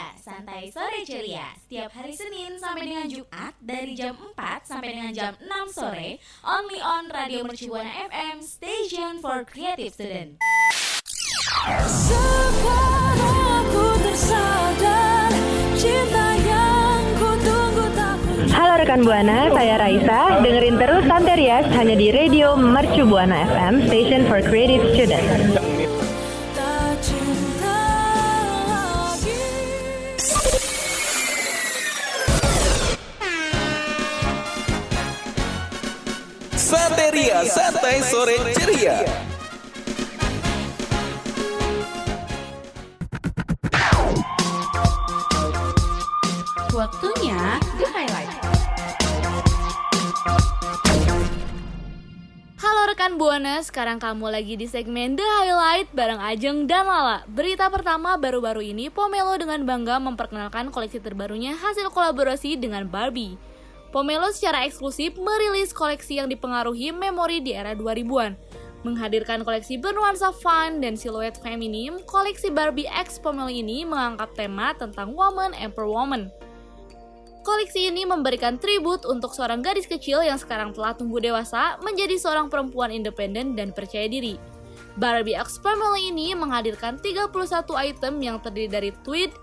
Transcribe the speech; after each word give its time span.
Ceria, 0.00 0.16
santai 0.16 0.72
sore 0.72 1.04
ceria. 1.04 1.52
Setiap 1.60 1.92
hari 1.92 2.16
Senin 2.16 2.56
sampai 2.56 2.88
dengan 2.88 3.04
Jumat 3.04 3.52
dari 3.60 3.92
jam 3.92 4.16
4 4.16 4.64
sampai 4.64 4.96
dengan 4.96 5.12
jam 5.12 5.32
6 5.36 5.76
sore, 5.76 6.16
only 6.40 6.80
on 6.80 7.12
Radio 7.12 7.44
Mercubuana 7.44 8.08
FM, 8.08 8.40
station 8.40 9.20
for 9.20 9.44
creative 9.44 9.92
student. 9.92 10.40
Sekarang 11.84 13.44
aku 13.60 13.84
tersadar 14.08 15.30
cinta 15.76 16.26
yang 16.48 17.00
ku 17.20 17.30
tunggu 17.44 17.84
tak 17.92 18.16
Halo 18.56 18.74
rekan 18.80 19.04
Buana, 19.04 19.52
saya 19.52 19.76
Raisa. 19.76 20.40
Dengerin 20.40 20.80
terus 20.80 21.04
Santerias 21.04 21.68
hanya 21.76 21.92
di 21.92 22.08
Radio 22.08 22.56
Mercu 22.56 23.04
Buana 23.04 23.44
FM, 23.52 23.84
Station 23.84 24.24
for 24.24 24.40
Creative 24.40 24.96
Students. 24.96 25.79
Santeria 37.40 37.56
Santai 37.72 37.98
Sore 38.04 38.36
Ceria. 38.52 38.96
Waktunya 46.76 47.40
The 47.80 47.86
Highlight. 47.88 48.32
Halo 52.60 52.82
rekan 52.92 53.16
Buana, 53.16 53.64
sekarang 53.64 53.96
kamu 53.96 54.28
lagi 54.28 54.60
di 54.60 54.68
segmen 54.68 55.16
The 55.16 55.24
Highlight 55.24 55.96
bareng 55.96 56.20
Ajeng 56.20 56.68
dan 56.68 56.92
Lala. 56.92 57.24
Berita 57.24 57.72
pertama 57.72 58.20
baru-baru 58.20 58.68
ini, 58.68 58.92
Pomelo 58.92 59.32
dengan 59.40 59.64
bangga 59.64 59.96
memperkenalkan 59.96 60.68
koleksi 60.68 61.00
terbarunya 61.00 61.56
hasil 61.56 61.88
kolaborasi 61.88 62.60
dengan 62.60 62.84
Barbie. 62.84 63.40
Pomelo 63.90 64.30
secara 64.30 64.62
eksklusif 64.62 65.18
merilis 65.18 65.74
koleksi 65.74 66.22
yang 66.22 66.30
dipengaruhi 66.30 66.94
memori 66.94 67.42
di 67.42 67.58
era 67.58 67.74
2000-an. 67.74 68.38
Menghadirkan 68.86 69.42
koleksi 69.42 69.76
bernuansa 69.76 70.30
fun 70.30 70.78
dan 70.78 70.94
siluet 70.94 71.36
feminim, 71.42 71.98
koleksi 72.06 72.54
Barbie 72.54 72.88
X 72.88 73.18
Pomelo 73.18 73.50
ini 73.50 73.82
mengangkat 73.82 74.30
tema 74.38 74.72
tentang 74.78 75.12
woman 75.12 75.52
empowerment. 75.58 76.30
Koleksi 77.42 77.90
ini 77.90 78.06
memberikan 78.06 78.62
tribut 78.62 79.02
untuk 79.10 79.34
seorang 79.34 79.58
gadis 79.58 79.90
kecil 79.90 80.22
yang 80.22 80.38
sekarang 80.38 80.70
telah 80.70 80.94
tumbuh 80.94 81.18
dewasa 81.18 81.76
menjadi 81.82 82.14
seorang 82.14 82.46
perempuan 82.46 82.94
independen 82.94 83.58
dan 83.58 83.74
percaya 83.74 84.06
diri. 84.06 84.38
Barbie 85.02 85.34
X 85.34 85.58
Family 85.58 86.14
ini 86.14 86.36
menghadirkan 86.38 87.02
31 87.02 87.32
item 87.74 88.14
yang 88.22 88.38
terdiri 88.38 88.70
dari 88.70 88.90
tweed, 89.02 89.34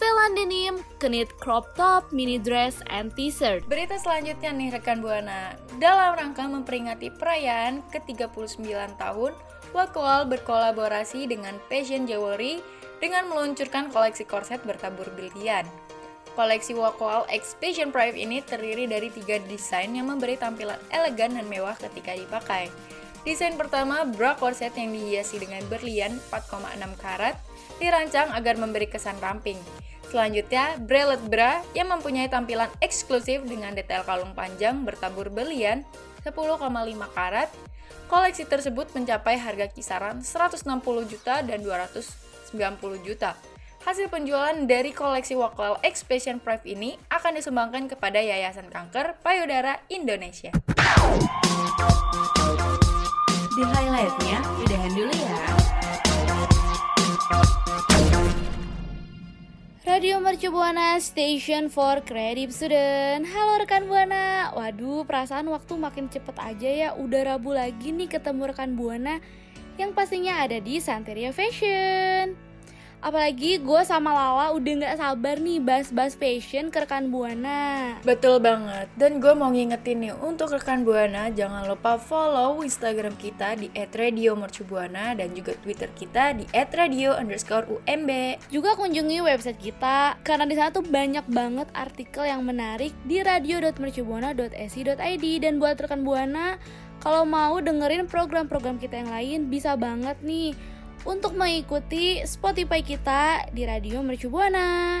setelan 0.00 0.32
denim, 0.32 0.74
knit 0.96 1.28
crop 1.36 1.76
top, 1.76 2.08
mini 2.08 2.40
dress, 2.40 2.80
and 2.88 3.12
t-shirt. 3.12 3.60
Berita 3.68 4.00
selanjutnya 4.00 4.48
nih 4.48 4.72
rekan 4.72 5.04
Buana. 5.04 5.52
Dalam 5.76 6.16
rangka 6.16 6.48
memperingati 6.48 7.12
perayaan 7.12 7.84
ke-39 7.92 8.64
tahun, 8.96 9.36
Wakwal 9.76 10.24
berkolaborasi 10.24 11.28
dengan 11.28 11.60
Fashion 11.68 12.08
Jewelry 12.08 12.64
dengan 12.96 13.28
meluncurkan 13.28 13.92
koleksi 13.92 14.24
korset 14.24 14.64
bertabur 14.64 15.04
brilian. 15.12 15.68
Koleksi 16.32 16.72
Wakwal 16.72 17.28
X 17.28 17.60
Fashion 17.60 17.92
Prime 17.92 18.16
ini 18.16 18.40
terdiri 18.40 18.88
dari 18.88 19.12
tiga 19.12 19.36
desain 19.52 19.92
yang 19.92 20.08
memberi 20.08 20.40
tampilan 20.40 20.80
elegan 20.96 21.36
dan 21.36 21.44
mewah 21.44 21.76
ketika 21.76 22.16
dipakai. 22.16 22.72
Desain 23.28 23.52
pertama, 23.60 24.08
bra 24.08 24.32
korset 24.32 24.72
yang 24.80 24.96
dihiasi 24.96 25.44
dengan 25.44 25.60
berlian 25.68 26.16
4,6 26.32 26.88
karat, 26.96 27.36
dirancang 27.76 28.32
agar 28.32 28.56
memberi 28.56 28.88
kesan 28.88 29.20
ramping. 29.20 29.60
Selanjutnya, 30.10 30.74
bralette 30.82 31.22
bra 31.30 31.62
yang 31.70 31.86
mempunyai 31.94 32.26
tampilan 32.26 32.66
eksklusif 32.82 33.46
dengan 33.46 33.70
detail 33.78 34.02
kalung 34.02 34.34
panjang 34.34 34.82
bertabur 34.82 35.30
berlian 35.30 35.86
10,5 36.26 36.34
karat. 37.14 37.46
Koleksi 38.10 38.42
tersebut 38.42 38.90
mencapai 38.90 39.38
harga 39.38 39.70
kisaran 39.70 40.18
160 40.18 40.66
juta 41.06 41.46
dan 41.46 41.62
290 41.62 43.06
juta. 43.06 43.38
Hasil 43.86 44.10
penjualan 44.10 44.58
dari 44.66 44.90
koleksi 44.90 45.38
Wakwell 45.38 45.78
X 45.86 46.02
Passion 46.02 46.42
Prime 46.42 46.66
ini 46.66 46.90
akan 47.06 47.38
disumbangkan 47.38 47.86
kepada 47.86 48.18
Yayasan 48.18 48.66
Kanker 48.66 49.14
Payudara 49.22 49.78
Indonesia. 49.88 50.50
The 53.54 53.62
highlightnya 53.62 54.42
udahan 54.58 54.92
dulu 54.92 55.14
ya. 55.14 55.49
Radio 59.90 60.22
Mercu 60.22 60.54
Buana 60.54 61.02
Station 61.02 61.66
for 61.66 61.98
Creative 62.06 62.54
Student. 62.54 63.26
Halo 63.26 63.58
rekan 63.58 63.90
Buana. 63.90 64.54
Waduh 64.54 65.02
perasaan 65.02 65.50
waktu 65.50 65.74
makin 65.74 66.06
cepet 66.06 66.30
aja 66.38 66.70
ya. 66.70 66.88
Udah 66.94 67.34
Rabu 67.34 67.50
lagi 67.50 67.90
nih 67.90 68.06
ketemu 68.06 68.54
rekan 68.54 68.78
Buana 68.78 69.18
Yang 69.82 69.90
pastinya 69.98 70.46
ada 70.46 70.62
di 70.62 70.78
Santeria 70.78 71.34
Fashion 71.34 72.49
Apalagi 73.00 73.56
gue 73.56 73.80
sama 73.88 74.12
Lala 74.12 74.52
udah 74.52 74.84
gak 74.84 75.00
sabar 75.00 75.40
nih 75.40 75.56
bahas-bahas 75.56 76.20
fashion 76.20 76.68
ke 76.68 76.84
rekan 76.84 77.08
Buana. 77.08 77.96
Betul 78.04 78.44
banget, 78.44 78.92
dan 79.00 79.24
gue 79.24 79.32
mau 79.32 79.48
ngingetin 79.48 80.04
nih 80.04 80.12
untuk 80.20 80.52
rekan 80.52 80.84
Buana 80.84 81.32
jangan 81.32 81.64
lupa 81.64 81.96
follow 81.96 82.60
Instagram 82.60 83.16
kita 83.16 83.56
di 83.56 83.72
@radiomercubuana 83.72 85.16
dan 85.16 85.32
juga 85.32 85.56
Twitter 85.64 85.88
kita 85.96 86.36
di 86.36 86.44
@radio 86.52 87.16
underscore 87.16 87.72
UMB. 87.72 88.36
Juga 88.52 88.76
kunjungi 88.76 89.24
website 89.24 89.56
kita 89.56 90.20
karena 90.20 90.44
di 90.44 90.60
sana 90.60 90.68
tuh 90.68 90.84
banyak 90.84 91.24
banget 91.32 91.72
artikel 91.72 92.28
yang 92.28 92.44
menarik 92.44 92.92
di 93.08 93.24
radio.mercubuana.esi.id 93.24 95.24
dan 95.40 95.56
buat 95.56 95.80
rekan 95.80 96.04
Buana 96.04 96.60
kalau 97.00 97.24
mau 97.24 97.56
dengerin 97.64 98.04
program-program 98.04 98.76
kita 98.76 99.00
yang 99.00 99.08
lain 99.08 99.48
bisa 99.48 99.72
banget 99.72 100.20
nih 100.20 100.52
untuk 101.04 101.32
mengikuti 101.32 102.20
Spotify 102.28 102.84
kita 102.84 103.48
di 103.54 103.64
Radio 103.64 104.04
Mercu 104.04 104.28
Buana. 104.28 105.00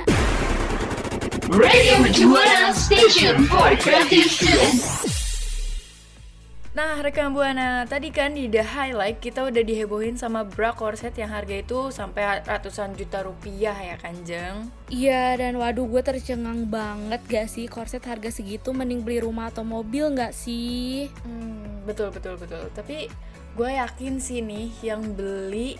Radio 1.50 1.98
Mercubuana 1.98 2.70
Station 2.70 3.42
for 3.50 3.74
creative. 3.76 4.30
Nah, 6.70 7.02
rekan 7.02 7.34
Buana, 7.34 7.82
tadi 7.82 8.14
kan 8.14 8.38
di 8.38 8.46
The 8.46 8.62
Highlight 8.62 9.18
kita 9.18 9.42
udah 9.42 9.58
dihebohin 9.58 10.14
sama 10.14 10.46
bra 10.46 10.70
korset 10.70 11.18
yang 11.18 11.34
harga 11.34 11.58
itu 11.58 11.90
sampai 11.90 12.46
ratusan 12.46 12.94
juta 12.94 13.26
rupiah 13.26 13.74
ya 13.74 13.98
kan, 13.98 14.14
Jeng? 14.22 14.70
Iya 14.86 15.34
dan 15.34 15.58
waduh 15.58 15.90
gue 15.90 15.98
tercengang 15.98 16.70
banget 16.70 17.18
gak 17.26 17.50
sih 17.50 17.66
korset 17.66 18.06
harga 18.06 18.30
segitu 18.30 18.70
mending 18.70 19.02
beli 19.02 19.18
rumah 19.18 19.50
atau 19.50 19.66
mobil 19.66 20.14
gak 20.14 20.30
sih? 20.30 21.10
Hmm, 21.26 21.82
betul 21.82 22.14
betul 22.14 22.38
betul. 22.38 22.62
Tapi 22.70 23.10
gue 23.58 23.70
yakin 23.74 24.22
sih 24.22 24.38
nih 24.38 24.70
yang 24.86 25.02
beli 25.18 25.74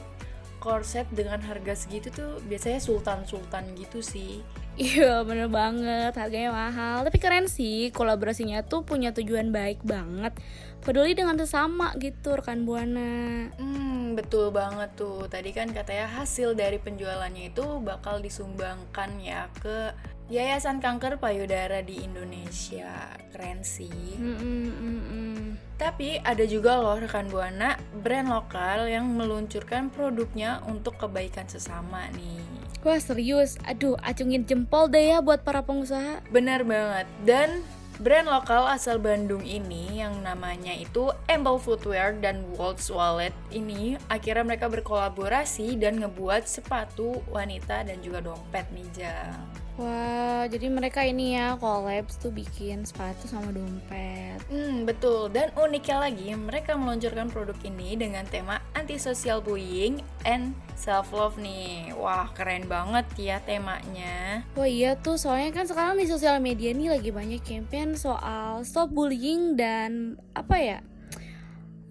korset 0.61 1.09
dengan 1.11 1.41
harga 1.41 1.73
segitu 1.73 2.13
tuh 2.13 2.39
biasanya 2.45 2.79
sultan-sultan 2.79 3.65
gitu 3.75 4.05
sih. 4.05 4.45
Iya 4.77 5.25
bener 5.25 5.49
banget. 5.49 6.13
Harganya 6.15 6.53
mahal. 6.53 7.03
Tapi 7.03 7.19
keren 7.19 7.49
sih 7.49 7.91
kolaborasinya 7.91 8.63
tuh 8.63 8.85
punya 8.85 9.11
tujuan 9.17 9.51
baik 9.51 9.83
banget 9.83 10.37
peduli 10.81 11.13
dengan 11.13 11.37
sesama 11.37 11.93
gitu 12.01 12.37
rekan 12.37 12.65
buana 12.65 13.49
Hmm, 13.61 14.19
betul 14.19 14.51
banget 14.51 14.91
tuh. 14.99 15.31
Tadi 15.31 15.55
kan 15.55 15.71
katanya 15.71 16.11
hasil 16.11 16.59
dari 16.59 16.83
penjualannya 16.83 17.55
itu 17.55 17.63
bakal 17.85 18.19
disumbangkan 18.19 19.23
ya 19.23 19.47
ke 19.63 19.95
Yayasan 20.31 20.79
Kanker 20.79 21.19
Payudara 21.19 21.83
di 21.83 22.07
Indonesia. 22.07 23.11
Keren 23.35 23.67
sih. 23.67 24.15
Mm-mm, 24.15 24.63
mm-mm. 24.79 25.39
Tapi 25.75 26.23
ada 26.23 26.47
juga 26.47 26.79
loh 26.79 27.03
rekan 27.03 27.27
Buana 27.27 27.75
brand 27.99 28.31
lokal 28.31 28.87
yang 28.87 29.11
meluncurkan 29.11 29.91
produknya 29.91 30.63
untuk 30.71 31.03
kebaikan 31.03 31.51
sesama 31.51 32.07
nih. 32.15 32.47
Wah 32.87 33.03
serius, 33.03 33.59
aduh 33.67 33.99
acungin 34.01 34.47
jempol 34.47 34.89
deh 34.89 35.13
ya 35.13 35.19
buat 35.21 35.43
para 35.45 35.67
pengusaha 35.67 36.23
Benar 36.31 36.63
banget. 36.63 37.11
Dan 37.27 37.67
brand 38.01 38.33
lokal 38.33 38.65
asal 38.65 38.97
Bandung 38.97 39.45
ini 39.45 40.01
yang 40.01 40.25
namanya 40.25 40.73
itu 40.73 41.13
Amble 41.29 41.61
Footwear 41.61 42.17
dan 42.17 42.49
Waltz 42.57 42.89
Wallet 42.89 43.37
ini 43.53 44.01
akhirnya 44.09 44.41
mereka 44.41 44.73
berkolaborasi 44.73 45.77
dan 45.77 46.01
ngebuat 46.01 46.49
sepatu 46.49 47.21
wanita 47.29 47.85
dan 47.85 48.01
juga 48.01 48.25
dompet 48.25 48.65
nih 48.73 48.89
Jang. 48.97 49.37
Wah 49.81 50.45
jadi 50.45 50.69
mereka 50.69 51.01
ini 51.09 51.41
ya 51.41 51.57
collabs 51.57 52.21
tuh 52.21 52.29
bikin 52.29 52.85
sepatu 52.85 53.25
sama 53.25 53.49
dompet 53.49 54.37
Hmm, 54.51 54.83
betul. 54.83 55.31
Dan 55.31 55.55
uniknya 55.55 56.11
lagi, 56.11 56.35
mereka 56.35 56.75
meluncurkan 56.75 57.31
produk 57.31 57.55
ini 57.63 57.95
dengan 57.95 58.27
tema 58.27 58.59
anti-social 58.75 59.39
bullying 59.39 60.03
and 60.27 60.59
self-love 60.75 61.39
nih. 61.39 61.95
Wah, 61.95 62.27
keren 62.35 62.67
banget 62.67 63.07
ya 63.15 63.39
temanya. 63.47 64.43
Wah 64.59 64.67
iya 64.67 64.99
tuh 64.99 65.15
soalnya 65.15 65.55
kan 65.55 65.71
sekarang 65.71 66.03
di 66.03 66.11
sosial 66.11 66.43
media 66.43 66.75
nih 66.75 66.91
lagi 66.91 67.15
banyak 67.15 67.41
campaign 67.47 67.95
soal 67.95 68.67
stop 68.67 68.91
bullying 68.91 69.55
dan 69.55 70.19
apa 70.35 70.57
ya 70.59 70.79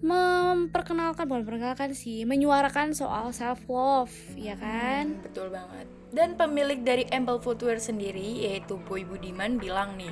memperkenalkan 0.00 1.28
bukan 1.28 1.44
memperkenalkan 1.44 1.92
sih 1.92 2.24
menyuarakan 2.24 2.96
soal 2.96 3.36
self 3.36 3.60
love 3.68 4.12
ya 4.32 4.56
kan 4.56 5.12
Hmm, 5.16 5.24
betul 5.24 5.48
banget. 5.52 5.99
Dan 6.10 6.34
pemilik 6.34 6.82
dari 6.82 7.06
Amble 7.14 7.38
Footwear 7.38 7.78
sendiri 7.78 8.42
yaitu 8.42 8.82
Boy 8.90 9.06
Budiman 9.06 9.62
bilang 9.62 9.94
nih, 9.94 10.10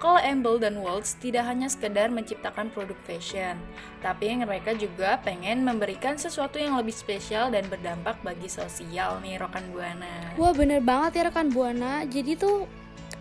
kalau 0.00 0.16
Amble 0.20 0.56
dan 0.56 0.80
Waltz 0.80 1.20
tidak 1.20 1.44
hanya 1.44 1.68
sekedar 1.68 2.08
menciptakan 2.08 2.72
produk 2.72 2.96
fashion, 3.04 3.60
tapi 4.00 4.32
yang 4.32 4.48
mereka 4.48 4.72
juga 4.72 5.20
pengen 5.20 5.60
memberikan 5.60 6.16
sesuatu 6.16 6.56
yang 6.56 6.80
lebih 6.80 6.92
spesial 6.96 7.52
dan 7.52 7.68
berdampak 7.68 8.16
bagi 8.24 8.48
sosial 8.48 9.20
nih 9.20 9.36
rekan 9.36 9.64
Buana. 9.72 10.32
Wah 10.40 10.52
bener 10.56 10.80
banget 10.80 11.20
ya 11.20 11.22
rekan 11.28 11.52
buana. 11.52 12.08
Jadi 12.08 12.40
tuh 12.40 12.64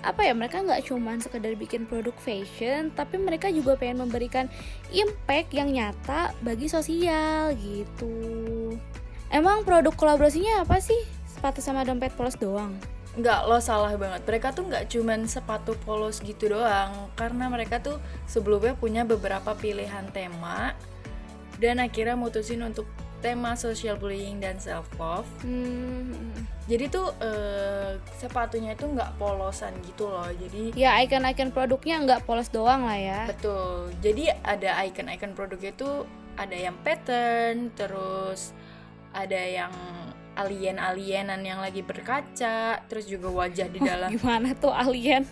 apa 0.04 0.28
ya 0.28 0.36
mereka 0.36 0.60
nggak 0.60 0.84
cuman 0.92 1.24
sekedar 1.24 1.56
bikin 1.56 1.88
produk 1.88 2.16
fashion, 2.20 2.92
tapi 2.96 3.20
mereka 3.20 3.52
juga 3.52 3.76
pengen 3.76 4.04
memberikan 4.08 4.52
impact 4.92 5.52
yang 5.56 5.72
nyata 5.72 6.36
bagi 6.44 6.68
sosial 6.68 7.56
gitu. 7.60 8.16
Emang 9.32 9.64
produk 9.64 9.96
kolaborasinya 9.96 10.68
apa 10.68 10.84
sih? 10.84 11.23
Sepatu 11.44 11.60
sama 11.60 11.84
dompet 11.84 12.16
polos 12.16 12.40
doang. 12.40 12.72
Nggak, 13.20 13.52
lo 13.52 13.60
salah 13.60 13.92
banget. 14.00 14.24
Mereka 14.24 14.56
tuh 14.56 14.64
nggak 14.64 14.88
cuman 14.88 15.28
sepatu 15.28 15.76
polos 15.84 16.24
gitu 16.24 16.56
doang, 16.56 17.12
karena 17.20 17.52
mereka 17.52 17.84
tuh 17.84 18.00
sebelumnya 18.32 18.80
punya 18.80 19.04
beberapa 19.04 19.52
pilihan 19.52 20.08
tema, 20.16 20.72
dan 21.60 21.84
akhirnya 21.84 22.16
mutusin 22.16 22.64
untuk 22.64 22.88
tema 23.20 23.60
social 23.60 24.00
bullying 24.00 24.40
dan 24.40 24.56
self 24.56 24.88
love. 24.96 25.28
Hmm, 25.44 26.32
Jadi 26.72 26.88
tuh 26.88 27.12
eh, 27.20 28.00
sepatunya 28.24 28.72
itu 28.80 28.88
nggak 28.88 29.20
polosan 29.20 29.76
gitu 29.84 30.08
loh. 30.08 30.32
Jadi 30.32 30.80
ya 30.80 30.96
icon-icon 31.04 31.52
produknya 31.52 32.00
nggak 32.08 32.24
polos 32.24 32.48
doang 32.56 32.88
lah 32.88 32.96
ya. 32.96 33.28
betul. 33.28 33.92
Jadi 34.00 34.32
ada 34.32 34.80
icon-icon 34.88 35.36
produknya 35.36 35.76
itu 35.76 36.08
ada 36.40 36.56
yang 36.56 36.80
pattern, 36.88 37.68
terus 37.76 38.56
ada 39.12 39.44
yang 39.44 39.76
alien-alienan 40.34 41.42
yang 41.46 41.60
lagi 41.62 41.86
berkaca, 41.86 42.82
terus 42.90 43.06
juga 43.06 43.30
wajah 43.30 43.68
di 43.70 43.80
dalam. 43.82 44.10
Gimana 44.14 44.54
tuh 44.58 44.74
alien? 44.74 45.26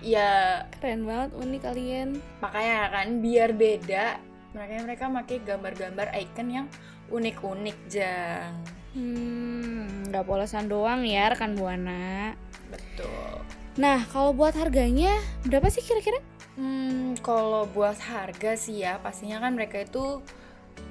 ya 0.00 0.64
Keren 0.80 1.04
banget 1.04 1.30
unik 1.36 1.62
alien. 1.68 2.08
makanya 2.40 2.88
kan 2.88 3.08
biar 3.20 3.52
beda, 3.52 4.16
makanya 4.56 4.82
mereka 4.88 5.04
pakai 5.12 5.36
gambar-gambar 5.44 6.08
icon 6.16 6.48
yang 6.48 6.66
unik-unik 7.08 7.78
jang. 7.88 8.52
Hmm, 8.96 10.08
nggak 10.08 10.24
polosan 10.24 10.68
doang 10.68 11.04
ya 11.04 11.28
rekan 11.32 11.56
buana. 11.56 12.32
Betul. 12.72 13.44
Nah 13.76 14.04
kalau 14.10 14.32
buat 14.32 14.56
harganya 14.56 15.16
berapa 15.44 15.68
sih 15.68 15.84
kira-kira? 15.84 16.18
Hmm, 16.58 17.14
kalau 17.22 17.70
buat 17.70 17.94
harga 18.02 18.58
sih 18.58 18.82
ya, 18.82 18.98
pastinya 18.98 19.38
kan 19.38 19.54
mereka 19.54 19.78
itu 19.78 20.18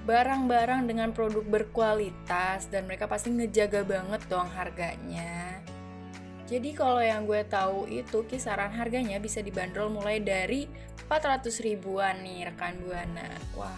barang-barang 0.08 0.88
dengan 0.88 1.12
produk 1.12 1.44
berkualitas 1.44 2.72
dan 2.72 2.88
mereka 2.88 3.12
pasti 3.12 3.28
ngejaga 3.28 3.84
banget 3.84 4.24
dong 4.32 4.48
harganya. 4.56 5.60
Jadi 6.48 6.72
kalau 6.72 7.04
yang 7.04 7.28
gue 7.28 7.44
tahu 7.44 7.92
itu 7.92 8.24
kisaran 8.24 8.72
harganya 8.72 9.20
bisa 9.20 9.44
dibanderol 9.44 9.92
mulai 9.92 10.24
dari 10.24 10.64
400 11.12 11.52
ribuan 11.60 12.24
nih 12.24 12.48
rekan 12.48 12.80
Buana. 12.80 13.28
Wah, 13.60 13.76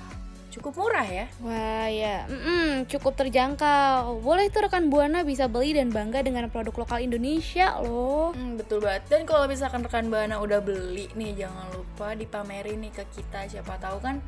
cukup 0.50 0.74
murah 0.75 1.06
ya. 1.06 1.25
Wah 1.46 1.88
ya, 1.88 2.25
mm-mm, 2.25 2.90
cukup 2.90 3.13
terjangkau. 3.16 4.19
Boleh 4.19 4.50
tuh 4.50 4.66
rekan 4.66 4.90
buana 4.90 5.22
bisa 5.22 5.46
beli 5.46 5.78
dan 5.78 5.94
bangga 5.94 6.25
dengan 6.25 6.50
produk 6.50 6.74
lokal 6.86 7.06
Indonesia 7.06 7.78
loh. 7.81 8.34
Hmm, 8.34 8.57
betul 8.57 8.81
banget. 8.81 9.06
Dan 9.07 9.24
kalau 9.30 9.46
misalkan 9.46 9.86
rekan 9.86 10.10
Buana 10.10 10.42
udah 10.42 10.60
beli 10.60 11.07
nih, 11.13 11.46
jangan 11.46 11.69
lupa 11.74 12.18
dipamerin 12.18 12.81
nih 12.81 12.94
ke 12.94 13.04
kita. 13.13 13.46
Siapa 13.46 13.78
tahu 13.78 14.01
kan 14.01 14.19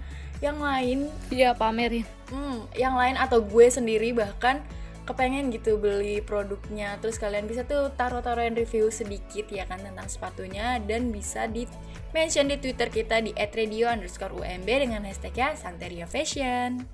yang 0.41 0.57
lain 0.57 1.09
Iya 1.29 1.53
pamerin. 1.53 2.05
Hmm, 2.29 2.65
yang 2.73 2.97
lain 2.97 3.17
atau 3.17 3.41
gue 3.41 3.67
sendiri 3.69 4.13
bahkan 4.13 4.61
kepengen 5.03 5.49
gitu 5.49 5.77
beli 5.81 6.21
produknya. 6.21 6.97
Terus 7.01 7.17
kalian 7.17 7.49
bisa 7.49 7.65
tuh 7.65 7.89
taruh-taruhin 7.97 8.53
review 8.53 8.93
sedikit 8.93 9.49
ya 9.49 9.65
kan 9.65 9.81
tentang 9.81 10.07
sepatunya. 10.07 10.77
Dan 10.83 11.09
bisa 11.09 11.49
di 11.49 11.65
mention 12.13 12.47
di 12.47 12.57
twitter 12.61 12.87
kita 12.87 13.19
di 13.23 13.31
@radio 13.35 13.89
underscore 13.91 14.37
umb 14.37 14.67
dengan 14.67 15.01
hashtagnya 15.03 15.57
Santeria 15.57 16.05
Fashion. 16.05 16.85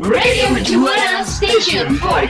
Radio 0.00 0.48
Station 1.24 1.96
for. 2.00 2.24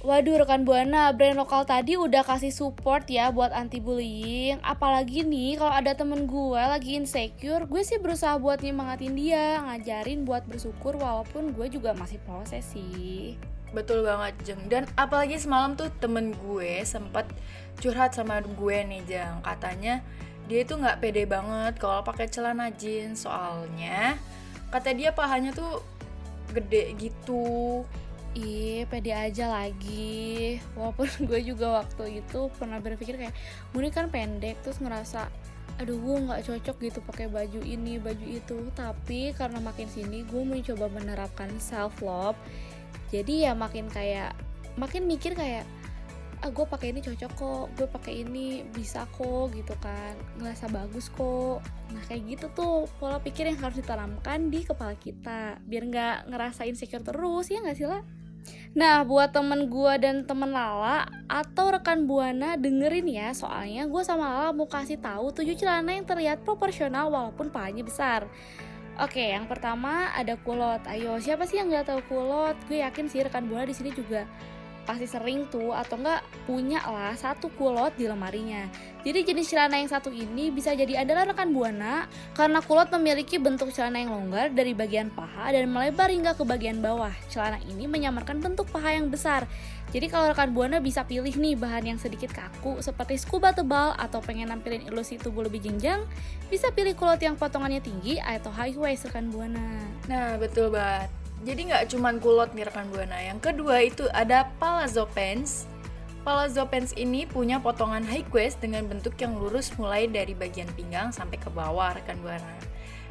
Waduh 0.00 0.40
rekan 0.40 0.64
buana, 0.64 1.12
brand 1.12 1.36
lokal 1.36 1.68
tadi 1.68 1.92
udah 1.92 2.24
kasih 2.24 2.48
support 2.48 3.04
ya 3.04 3.28
buat 3.28 3.52
anti 3.52 3.84
bullying. 3.84 4.56
Apalagi 4.64 5.28
nih 5.28 5.60
kalau 5.60 5.76
ada 5.76 5.92
temen 5.92 6.24
gue 6.24 6.56
lagi 6.56 6.96
insecure, 6.96 7.68
gue 7.68 7.84
sih 7.84 8.00
berusaha 8.00 8.40
buat 8.40 8.64
nyemangatin 8.64 9.12
dia, 9.12 9.60
ngajarin 9.60 10.24
buat 10.24 10.48
bersyukur 10.48 10.96
walaupun 10.96 11.52
gue 11.52 11.68
juga 11.68 11.92
masih 11.92 12.16
proses 12.24 12.64
sih. 12.72 13.36
betul 13.70 14.02
banget 14.02 14.34
Jeng 14.42 14.62
dan 14.66 14.82
apalagi 14.98 15.38
semalam 15.38 15.78
tuh 15.78 15.90
temen 16.02 16.34
gue 16.34 16.82
sempat 16.82 17.26
curhat 17.78 18.10
sama 18.14 18.42
gue 18.42 18.76
nih 18.82 19.02
Jeng 19.06 19.38
katanya 19.46 20.02
dia 20.50 20.66
itu 20.66 20.74
nggak 20.74 20.98
pede 20.98 21.22
banget 21.30 21.78
kalau 21.78 22.02
pakai 22.02 22.26
celana 22.26 22.74
jeans 22.74 23.22
soalnya 23.22 24.18
kata 24.74 24.90
dia 24.90 25.14
pahanya 25.14 25.54
tuh 25.54 25.86
gede 26.50 26.98
gitu 26.98 27.86
Ih, 28.38 28.86
pede 28.86 29.10
aja 29.10 29.50
lagi. 29.50 30.62
Walaupun 30.78 31.08
gue 31.28 31.40
juga 31.42 31.82
waktu 31.82 32.22
itu 32.22 32.46
pernah 32.54 32.78
berpikir 32.78 33.18
kayak, 33.18 33.34
gue 33.74 33.90
kan 33.90 34.06
pendek 34.06 34.62
terus 34.62 34.78
ngerasa 34.78 35.26
aduh 35.80 35.96
gue 35.96 36.16
nggak 36.28 36.44
cocok 36.44 36.76
gitu 36.76 37.00
pakai 37.08 37.26
baju 37.26 37.60
ini 37.66 37.98
baju 37.98 38.26
itu. 38.26 38.70
Tapi 38.76 39.34
karena 39.34 39.58
makin 39.58 39.90
sini 39.90 40.22
gue 40.28 40.42
mencoba 40.46 40.86
menerapkan 40.92 41.50
self 41.58 41.98
love 42.04 42.36
jadi 43.10 43.50
ya 43.50 43.52
makin 43.58 43.90
kayak 43.90 44.38
makin 44.78 45.10
mikir 45.10 45.34
kayak 45.34 45.66
ah 46.40 46.48
gue 46.48 46.64
pakai 46.64 46.96
ini 46.96 47.04
cocok 47.04 47.32
kok 47.36 47.66
gue 47.76 47.84
pakai 47.90 48.24
ini 48.24 48.64
bisa 48.72 49.04
kok 49.12 49.52
gitu 49.52 49.74
kan. 49.82 50.14
Ngerasa 50.38 50.70
bagus 50.70 51.10
kok. 51.12 51.60
Nah 51.92 52.02
kayak 52.06 52.22
gitu 52.38 52.46
tuh 52.54 52.74
pola 53.02 53.18
pikir 53.20 53.50
yang 53.50 53.58
harus 53.58 53.82
ditanamkan 53.82 54.48
di 54.48 54.62
kepala 54.62 54.94
kita. 54.96 55.58
Biar 55.66 55.82
nggak 55.90 56.16
ngerasain 56.32 56.72
insecure 56.72 57.02
terus 57.04 57.50
ya 57.50 57.60
nggak 57.60 57.76
sih 57.76 57.88
lah 57.90 58.00
Nah, 58.70 59.02
buat 59.02 59.34
temen 59.34 59.66
gua 59.66 59.98
dan 59.98 60.22
temen 60.22 60.54
Lala 60.54 61.10
atau 61.26 61.74
rekan 61.74 62.06
Buana 62.06 62.54
dengerin 62.54 63.06
ya, 63.10 63.34
soalnya 63.34 63.82
gue 63.90 64.02
sama 64.06 64.30
Lala 64.30 64.50
mau 64.54 64.70
kasih 64.70 64.94
tahu 65.02 65.34
tujuh 65.34 65.58
celana 65.58 65.90
yang 65.90 66.06
terlihat 66.06 66.46
proporsional 66.46 67.10
walaupun 67.10 67.50
pahanya 67.50 67.82
besar. 67.82 68.30
Oke, 69.00 69.32
yang 69.32 69.50
pertama 69.50 70.12
ada 70.14 70.38
kulot. 70.38 70.84
Ayo, 70.86 71.18
siapa 71.18 71.48
sih 71.50 71.58
yang 71.58 71.72
nggak 71.72 71.88
tahu 71.88 72.00
kulot? 72.06 72.54
Gue 72.70 72.84
yakin 72.84 73.10
sih 73.10 73.26
rekan 73.26 73.50
Buana 73.50 73.66
di 73.66 73.74
sini 73.74 73.90
juga 73.90 74.28
pasti 74.88 75.06
sering 75.06 75.46
tuh 75.48 75.70
atau 75.70 76.00
enggak 76.00 76.24
punya 76.48 76.82
lah 76.82 77.14
satu 77.14 77.52
kulot 77.54 77.94
di 77.94 78.08
lemarinya. 78.08 78.66
Jadi 79.00 79.32
jenis 79.32 79.48
celana 79.48 79.80
yang 79.80 79.88
satu 79.88 80.12
ini 80.12 80.52
bisa 80.52 80.76
jadi 80.76 81.04
adalah 81.04 81.32
rekan 81.32 81.56
buana 81.56 82.04
karena 82.36 82.60
kulot 82.60 82.92
memiliki 82.92 83.40
bentuk 83.40 83.72
celana 83.72 84.00
yang 84.02 84.12
longgar 84.12 84.52
dari 84.52 84.76
bagian 84.76 85.08
paha 85.08 85.56
dan 85.56 85.72
melebar 85.72 86.12
hingga 86.12 86.36
ke 86.36 86.44
bagian 86.44 86.84
bawah. 86.84 87.12
Celana 87.32 87.56
ini 87.64 87.88
menyamarkan 87.88 88.44
bentuk 88.44 88.68
paha 88.68 89.00
yang 89.00 89.08
besar. 89.08 89.48
Jadi 89.90 90.06
kalau 90.06 90.30
rekan 90.30 90.54
buana 90.54 90.78
bisa 90.78 91.02
pilih 91.02 91.34
nih 91.34 91.58
bahan 91.58 91.94
yang 91.94 91.98
sedikit 91.98 92.30
kaku 92.30 92.78
seperti 92.78 93.18
scuba 93.18 93.50
tebal 93.50 93.90
atau 93.98 94.22
pengen 94.22 94.54
nampilin 94.54 94.86
ilusi 94.86 95.18
tubuh 95.18 95.42
lebih 95.42 95.58
jenjang, 95.66 96.06
bisa 96.46 96.70
pilih 96.70 96.94
kulot 96.94 97.18
yang 97.18 97.34
potongannya 97.34 97.82
tinggi 97.82 98.22
atau 98.22 98.54
high 98.54 98.76
waist 98.78 99.10
rekan 99.10 99.34
buana. 99.34 99.82
Nah, 100.06 100.38
betul 100.38 100.70
banget. 100.70 101.19
Jadi 101.40 101.72
nggak 101.72 101.96
cuman 101.96 102.20
kulot 102.20 102.52
nih 102.52 102.68
rekan 102.68 102.92
Buana. 102.92 103.16
Yang 103.16 103.40
kedua 103.52 103.80
itu 103.80 104.04
ada 104.12 104.52
palazzo 104.60 105.08
pants. 105.08 105.64
Palazzo 106.20 106.68
pants 106.68 106.92
ini 107.00 107.24
punya 107.24 107.56
potongan 107.56 108.04
high 108.04 108.28
waist 108.28 108.60
dengan 108.60 108.84
bentuk 108.84 109.16
yang 109.16 109.40
lurus 109.40 109.72
mulai 109.80 110.04
dari 110.04 110.36
bagian 110.36 110.68
pinggang 110.76 111.08
sampai 111.16 111.40
ke 111.40 111.48
bawah 111.48 111.96
rekan 111.96 112.20
Buana. 112.20 112.60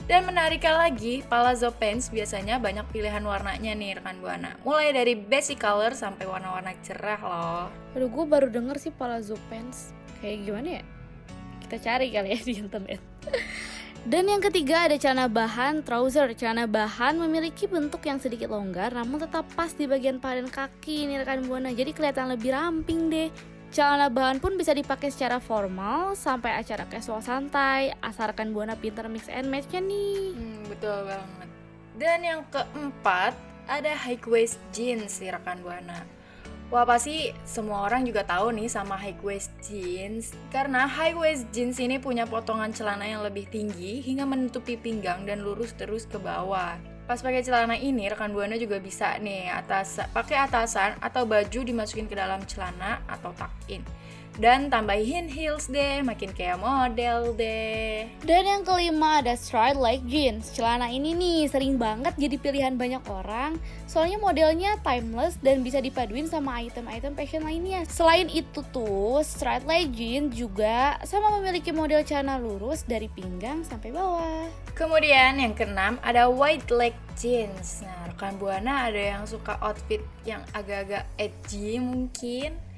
Dan 0.06 0.26
menariknya 0.26 0.74
lagi, 0.74 1.22
palazzo 1.26 1.70
pants 1.74 2.10
biasanya 2.10 2.58
banyak 2.58 2.86
pilihan 2.90 3.22
warnanya 3.22 3.74
nih 3.74 3.98
rekan 3.98 4.22
Buana. 4.22 4.58
Mulai 4.62 4.94
dari 4.94 5.14
basic 5.18 5.62
color 5.62 5.98
sampai 5.98 6.30
warna-warna 6.30 6.74
cerah 6.86 7.22
loh. 7.22 7.66
Aduh, 7.98 8.10
gue 8.10 8.26
baru 8.30 8.50
denger 8.50 8.78
sih 8.78 8.94
palazzo 8.94 9.38
pants. 9.50 9.94
Kayak 10.22 10.38
gimana 10.46 10.70
ya? 10.82 10.84
Kita 11.66 11.78
cari 11.82 12.14
kali 12.14 12.30
ya 12.34 12.40
di 12.42 12.54
internet. 12.58 13.02
Dan 14.08 14.32
yang 14.32 14.40
ketiga 14.40 14.88
ada 14.88 14.96
celana 14.96 15.28
bahan 15.28 15.84
trouser. 15.84 16.32
Celana 16.32 16.70
bahan 16.70 17.20
memiliki 17.20 17.68
bentuk 17.68 18.06
yang 18.08 18.22
sedikit 18.22 18.48
longgar 18.48 18.96
namun 18.96 19.20
tetap 19.20 19.44
pas 19.58 19.76
di 19.76 19.90
bagian 19.90 20.24
paha 20.24 20.40
dan 20.40 20.48
kaki 20.48 21.10
nih 21.10 21.24
rekan 21.24 21.44
buana. 21.44 21.76
Jadi 21.76 21.92
kelihatan 21.92 22.32
lebih 22.32 22.56
ramping 22.56 23.12
deh. 23.12 23.28
Celana 23.70 24.08
bahan 24.08 24.40
pun 24.40 24.56
bisa 24.56 24.72
dipakai 24.72 25.12
secara 25.12 25.38
formal 25.38 26.16
sampai 26.16 26.56
acara 26.56 26.88
casual 26.88 27.20
santai. 27.20 27.92
Asal 28.00 28.32
rekan 28.32 28.56
buana 28.56 28.80
pinter 28.80 29.06
mix 29.12 29.28
and 29.28 29.52
matchnya 29.52 29.84
nih. 29.84 30.32
Hmm, 30.32 30.64
betul 30.72 30.98
banget. 31.06 31.50
Dan 32.00 32.20
yang 32.24 32.42
keempat, 32.48 33.36
ada 33.68 33.92
high 33.92 34.24
waist 34.26 34.58
jeans 34.72 35.20
rekan 35.20 35.60
Buana. 35.60 36.19
Wah 36.70 36.86
pasti 36.86 37.34
semua 37.50 37.90
orang 37.90 38.06
juga 38.06 38.22
tahu 38.22 38.54
nih 38.54 38.70
sama 38.70 38.94
high 38.94 39.18
waist 39.26 39.50
jeans. 39.66 40.38
Karena 40.54 40.86
high 40.86 41.18
waist 41.18 41.50
jeans 41.50 41.82
ini 41.82 41.98
punya 41.98 42.30
potongan 42.30 42.70
celana 42.70 43.10
yang 43.10 43.26
lebih 43.26 43.50
tinggi 43.50 44.06
hingga 44.06 44.30
menutupi 44.30 44.78
pinggang 44.78 45.26
dan 45.26 45.42
lurus 45.42 45.74
terus 45.74 46.06
ke 46.06 46.22
bawah. 46.22 46.78
Pas 47.10 47.26
pakai 47.26 47.42
celana 47.42 47.74
ini 47.74 48.06
rekan 48.06 48.38
buana 48.38 48.54
juga 48.54 48.78
bisa 48.78 49.18
nih 49.18 49.50
atas 49.50 49.98
pakai 50.14 50.46
atasan 50.46 50.94
atau 51.02 51.26
baju 51.26 51.66
dimasukin 51.66 52.06
ke 52.06 52.14
dalam 52.14 52.46
celana 52.46 53.02
atau 53.10 53.34
tuck 53.34 53.50
in 53.66 53.82
dan 54.40 54.72
tambahin 54.72 55.28
heels 55.28 55.68
deh, 55.68 56.00
makin 56.00 56.32
kayak 56.32 56.64
model 56.64 57.36
deh. 57.36 58.08
Dan 58.24 58.48
yang 58.48 58.64
kelima 58.64 59.20
ada 59.20 59.36
stride 59.36 59.76
like 59.76 60.00
jeans. 60.08 60.56
Celana 60.56 60.88
ini 60.88 61.12
nih 61.12 61.52
sering 61.52 61.76
banget 61.76 62.16
jadi 62.16 62.40
pilihan 62.40 62.80
banyak 62.80 63.04
orang. 63.12 63.60
Soalnya 63.84 64.16
modelnya 64.16 64.80
timeless 64.80 65.36
dan 65.44 65.60
bisa 65.60 65.84
dipaduin 65.84 66.32
sama 66.32 66.64
item-item 66.64 67.20
fashion 67.20 67.44
lainnya. 67.44 67.84
Selain 67.92 68.32
itu 68.32 68.64
tuh, 68.72 69.20
stride 69.28 69.68
like 69.68 69.92
jeans 69.92 70.32
juga 70.32 70.96
sama 71.04 71.36
memiliki 71.38 71.76
model 71.76 72.00
celana 72.08 72.40
lurus 72.40 72.88
dari 72.88 73.12
pinggang 73.12 73.68
sampai 73.68 73.92
bawah. 73.92 74.48
Kemudian 74.72 75.36
yang 75.36 75.52
keenam 75.52 76.00
ada 76.00 76.32
white 76.32 76.72
leg 76.72 76.96
jeans. 77.20 77.84
Nah, 77.84 78.08
rekan 78.08 78.40
Buana 78.40 78.88
ada 78.88 79.20
yang 79.20 79.28
suka 79.28 79.60
outfit 79.60 80.00
yang 80.24 80.40
agak-agak 80.56 81.04
edgy 81.20 81.84
mungkin. 81.84 82.69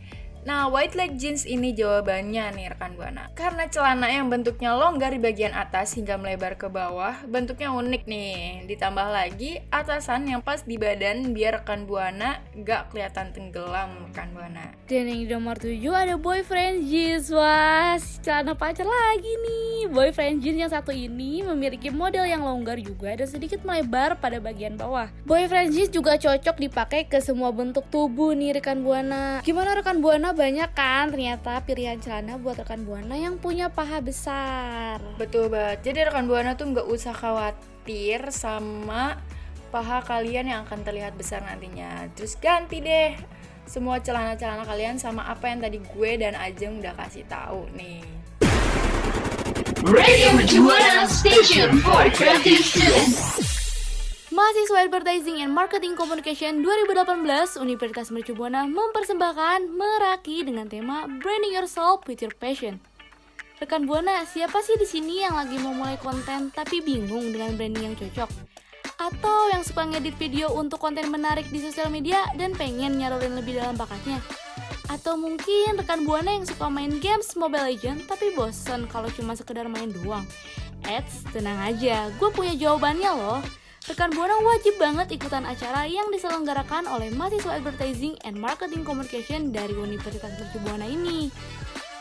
Nah, 0.41 0.73
white 0.73 0.97
leg 0.97 1.21
jeans 1.21 1.45
ini 1.45 1.69
jawabannya 1.69 2.57
nih 2.57 2.73
rekan 2.73 2.97
Buana. 2.97 3.29
Karena 3.37 3.69
celana 3.69 4.09
yang 4.09 4.25
bentuknya 4.25 4.73
longgar 4.73 5.13
di 5.13 5.21
bagian 5.21 5.53
atas 5.53 5.93
hingga 5.93 6.17
melebar 6.17 6.57
ke 6.57 6.65
bawah, 6.65 7.13
bentuknya 7.29 7.69
unik 7.69 8.09
nih. 8.09 8.65
Ditambah 8.65 9.07
lagi 9.13 9.61
atasan 9.69 10.25
yang 10.25 10.41
pas 10.41 10.65
di 10.65 10.81
badan 10.81 11.37
biar 11.37 11.61
rekan 11.61 11.85
Buana 11.85 12.41
gak 12.57 12.89
kelihatan 12.89 13.37
tenggelam 13.37 14.09
rekan 14.09 14.33
Buana. 14.33 14.73
Dan 14.89 15.13
yang 15.13 15.37
nomor 15.37 15.61
7 15.61 15.77
ada 15.93 16.17
boyfriend 16.17 16.89
jeans. 16.89 17.29
Wah, 17.29 18.01
celana 18.25 18.57
pacar 18.57 18.89
lagi 18.89 19.29
nih. 19.29 19.93
Boyfriend 19.93 20.41
jeans 20.41 20.57
yang 20.57 20.71
satu 20.73 20.89
ini 20.89 21.45
memiliki 21.45 21.93
model 21.93 22.25
yang 22.25 22.41
longgar 22.41 22.81
juga 22.81 23.13
dan 23.13 23.29
sedikit 23.29 23.61
melebar 23.61 24.17
pada 24.17 24.41
bagian 24.41 24.73
bawah. 24.73 25.05
Boyfriend 25.29 25.69
jeans 25.69 25.93
juga 25.93 26.17
cocok 26.17 26.57
dipakai 26.57 27.05
ke 27.05 27.21
semua 27.21 27.53
bentuk 27.53 27.85
tubuh 27.93 28.33
nih 28.33 28.57
rekan 28.57 28.81
Buana. 28.81 29.45
Gimana 29.45 29.77
rekan 29.77 30.01
Buana 30.01 30.30
banyak 30.31 30.69
kan 30.73 31.11
ternyata 31.11 31.63
pilihan 31.63 31.99
celana 31.99 32.39
buat 32.39 32.59
rekan 32.59 32.83
Buana 32.83 33.15
yang 33.15 33.37
punya 33.37 33.69
paha 33.71 33.99
besar. 33.99 34.99
Betul 35.15 35.51
banget. 35.51 35.85
Jadi 35.87 35.99
rekan 36.07 36.25
Buana 36.27 36.55
tuh 36.55 36.71
nggak 36.71 36.87
usah 36.87 37.13
khawatir 37.13 38.31
sama 38.33 39.19
paha 39.71 40.03
kalian 40.03 40.51
yang 40.51 40.59
akan 40.67 40.83
terlihat 40.83 41.15
besar 41.15 41.43
nantinya. 41.43 42.11
Terus 42.15 42.35
ganti 42.39 42.83
deh 42.83 43.15
semua 43.69 44.03
celana-celana 44.03 44.67
kalian 44.67 44.99
sama 44.99 45.31
apa 45.31 45.47
yang 45.47 45.63
tadi 45.63 45.79
gue 45.79 46.11
dan 46.19 46.35
Ajeng 46.35 46.83
udah 46.83 46.91
kasih 46.97 47.23
tahu 47.31 47.71
nih. 47.77 48.03
Radio 49.87 50.35
Station 51.07 51.79
for 51.79 52.05
Creative 52.11 52.59
Students. 52.59 53.60
Mahasiswa 54.41 54.89
Advertising 54.89 55.37
and 55.45 55.53
Marketing 55.53 55.93
Communication 55.93 56.65
2018 56.65 57.61
Universitas 57.61 58.09
Mercu 58.09 58.33
Buana 58.33 58.65
mempersembahkan 58.65 59.69
Meraki 59.69 60.41
dengan 60.41 60.65
tema 60.65 61.05
Branding 61.05 61.53
Yourself 61.53 62.01
with 62.09 62.25
Your 62.25 62.33
Passion. 62.33 62.81
Rekan 63.61 63.85
Buana, 63.85 64.25
siapa 64.25 64.65
sih 64.65 64.81
di 64.81 64.89
sini 64.89 65.21
yang 65.21 65.37
lagi 65.37 65.61
mau 65.61 65.77
mulai 65.77 65.93
konten 66.01 66.49
tapi 66.49 66.81
bingung 66.81 67.29
dengan 67.29 67.53
branding 67.53 67.93
yang 67.93 67.95
cocok? 68.01 68.33
Atau 68.97 69.53
yang 69.53 69.61
suka 69.61 69.85
ngedit 69.85 70.17
video 70.17 70.49
untuk 70.57 70.81
konten 70.81 71.13
menarik 71.13 71.45
di 71.53 71.61
sosial 71.61 71.93
media 71.93 72.25
dan 72.33 72.57
pengen 72.57 72.97
nyalurin 72.97 73.37
lebih 73.37 73.61
dalam 73.61 73.77
bakatnya? 73.77 74.17
Atau 74.89 75.21
mungkin 75.21 75.77
rekan 75.77 76.01
Buana 76.01 76.33
yang 76.33 76.49
suka 76.49 76.65
main 76.65 76.97
games 76.97 77.37
Mobile 77.37 77.77
Legends 77.77 78.09
tapi 78.09 78.33
bosen 78.33 78.89
kalau 78.89 79.13
cuma 79.13 79.37
sekedar 79.37 79.69
main 79.69 79.93
doang? 80.01 80.25
Eits, 80.89 81.29
tenang 81.29 81.61
aja, 81.61 82.09
gue 82.17 82.29
punya 82.33 82.57
jawabannya 82.57 83.13
loh. 83.13 83.60
Rekan 83.81 84.13
Buana 84.13 84.37
wajib 84.45 84.77
banget 84.77 85.09
ikutan 85.09 85.41
acara 85.41 85.89
yang 85.89 86.13
diselenggarakan 86.13 86.85
oleh 86.85 87.09
mahasiswa 87.17 87.57
Advertising 87.57 88.13
and 88.29 88.37
Marketing 88.37 88.85
Communication 88.85 89.49
dari 89.49 89.73
Universitas 89.73 90.37
Mercu 90.37 90.61
Buana 90.61 90.85
ini. 90.85 91.33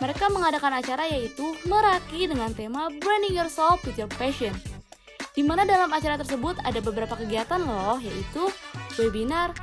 Mereka 0.05 0.29
mengadakan 0.29 0.77
acara 0.77 1.09
yaitu 1.09 1.57
Meraki 1.65 2.29
dengan 2.29 2.53
tema 2.53 2.93
Branding 3.01 3.33
Yourself 3.33 3.81
with 3.89 3.97
Your 3.97 4.13
Passion. 4.21 4.53
Di 5.33 5.41
mana 5.41 5.65
dalam 5.65 5.89
acara 5.89 6.21
tersebut 6.21 6.61
ada 6.69 6.85
beberapa 6.85 7.17
kegiatan 7.17 7.65
loh, 7.65 7.97
yaitu 7.97 8.53
webinar, 9.01 9.57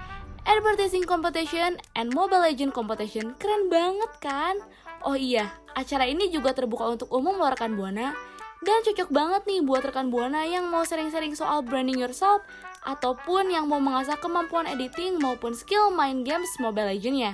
advertising 0.49 1.05
competition, 1.05 1.77
and 1.93 2.09
mobile 2.17 2.41
legend 2.41 2.73
competition. 2.73 3.37
Keren 3.37 3.69
banget 3.69 4.11
kan? 4.17 4.57
Oh 5.05 5.13
iya, 5.13 5.53
acara 5.77 6.09
ini 6.09 6.33
juga 6.33 6.57
terbuka 6.57 6.97
untuk 6.97 7.13
umum 7.13 7.37
loh 7.37 7.53
rekan 7.53 7.77
Buana. 7.77 8.17
Dan 8.65 8.81
cocok 8.81 9.09
banget 9.13 9.41
nih 9.45 9.61
buat 9.61 9.85
rekan 9.85 10.09
Buana 10.09 10.41
yang 10.43 10.67
mau 10.73 10.81
sering-sering 10.81 11.37
soal 11.37 11.61
branding 11.61 12.01
yourself 12.01 12.41
ataupun 12.81 13.53
yang 13.53 13.69
mau 13.69 13.77
mengasah 13.77 14.17
kemampuan 14.17 14.65
editing 14.65 15.21
maupun 15.21 15.53
skill 15.53 15.93
main 15.93 16.25
games 16.25 16.49
Mobile 16.57 16.89
Legends 16.89 17.21
ya. 17.21 17.33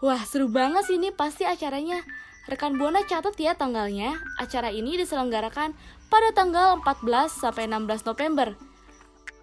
Wah, 0.00 0.20
seru 0.24 0.48
banget 0.48 0.88
sih 0.88 0.96
ini 0.96 1.12
pasti 1.12 1.44
acaranya. 1.44 2.00
Rekan 2.44 2.76
Buana 2.76 3.00
catat 3.04 3.36
ya 3.40 3.56
tanggalnya. 3.56 4.16
Acara 4.36 4.68
ini 4.68 5.00
diselenggarakan 5.00 5.72
pada 6.12 6.28
tanggal 6.36 6.80
14 6.80 7.40
sampai 7.40 7.64
16 7.68 8.04
November. 8.04 8.52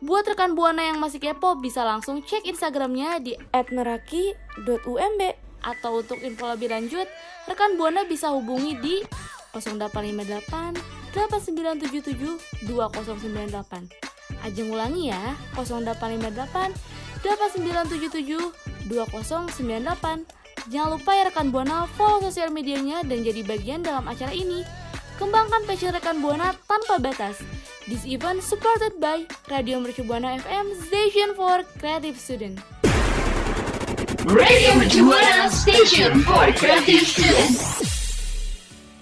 Buat 0.01 0.33
rekan 0.33 0.57
Buana 0.57 0.81
yang 0.85 0.97
masih 0.97 1.21
kepo 1.21 1.57
bisa 1.61 1.85
langsung 1.85 2.25
cek 2.25 2.49
Instagramnya 2.49 3.21
di 3.21 3.37
@meraki.umb 3.53 5.21
atau 5.61 6.01
untuk 6.01 6.17
info 6.25 6.49
lebih 6.49 6.73
lanjut, 6.73 7.05
rekan 7.45 7.77
Buana 7.77 8.01
bisa 8.09 8.33
hubungi 8.33 8.73
di 8.81 8.95
0858 9.53 10.79
8977 11.13 12.39
2098. 12.67 13.91
Ajeng 14.41 14.69
ulangi 14.71 15.11
ya, 15.11 15.35
0858 15.53 16.73
8977 17.21 18.51
2098. 18.89 20.25
Jangan 20.69 20.89
lupa 20.93 21.11
ya 21.17 21.23
rekan 21.25 21.49
Buana 21.49 21.89
follow 21.97 22.21
sosial 22.21 22.53
medianya 22.53 23.01
dan 23.01 23.25
jadi 23.25 23.41
bagian 23.41 23.81
dalam 23.81 24.05
acara 24.05 24.31
ini. 24.33 24.61
Kembangkan 25.17 25.65
passion 25.69 25.93
rekan 25.93 26.21
Buana 26.21 26.53
tanpa 26.65 26.97
batas. 26.97 27.41
This 27.89 28.05
event 28.05 28.45
supported 28.45 28.97
by 29.01 29.25
Radio 29.49 29.81
Mercu 29.81 30.05
Buana 30.05 30.37
FM 30.37 30.73
Station 30.85 31.33
for 31.33 31.65
Creative 31.81 32.17
Student. 32.17 32.61
Radio 34.25 34.71
Mercu 34.77 35.01
Buana 35.05 35.49
Station 35.49 36.21
for 36.21 36.49
Creative 36.53 37.05
Students. 37.05 37.90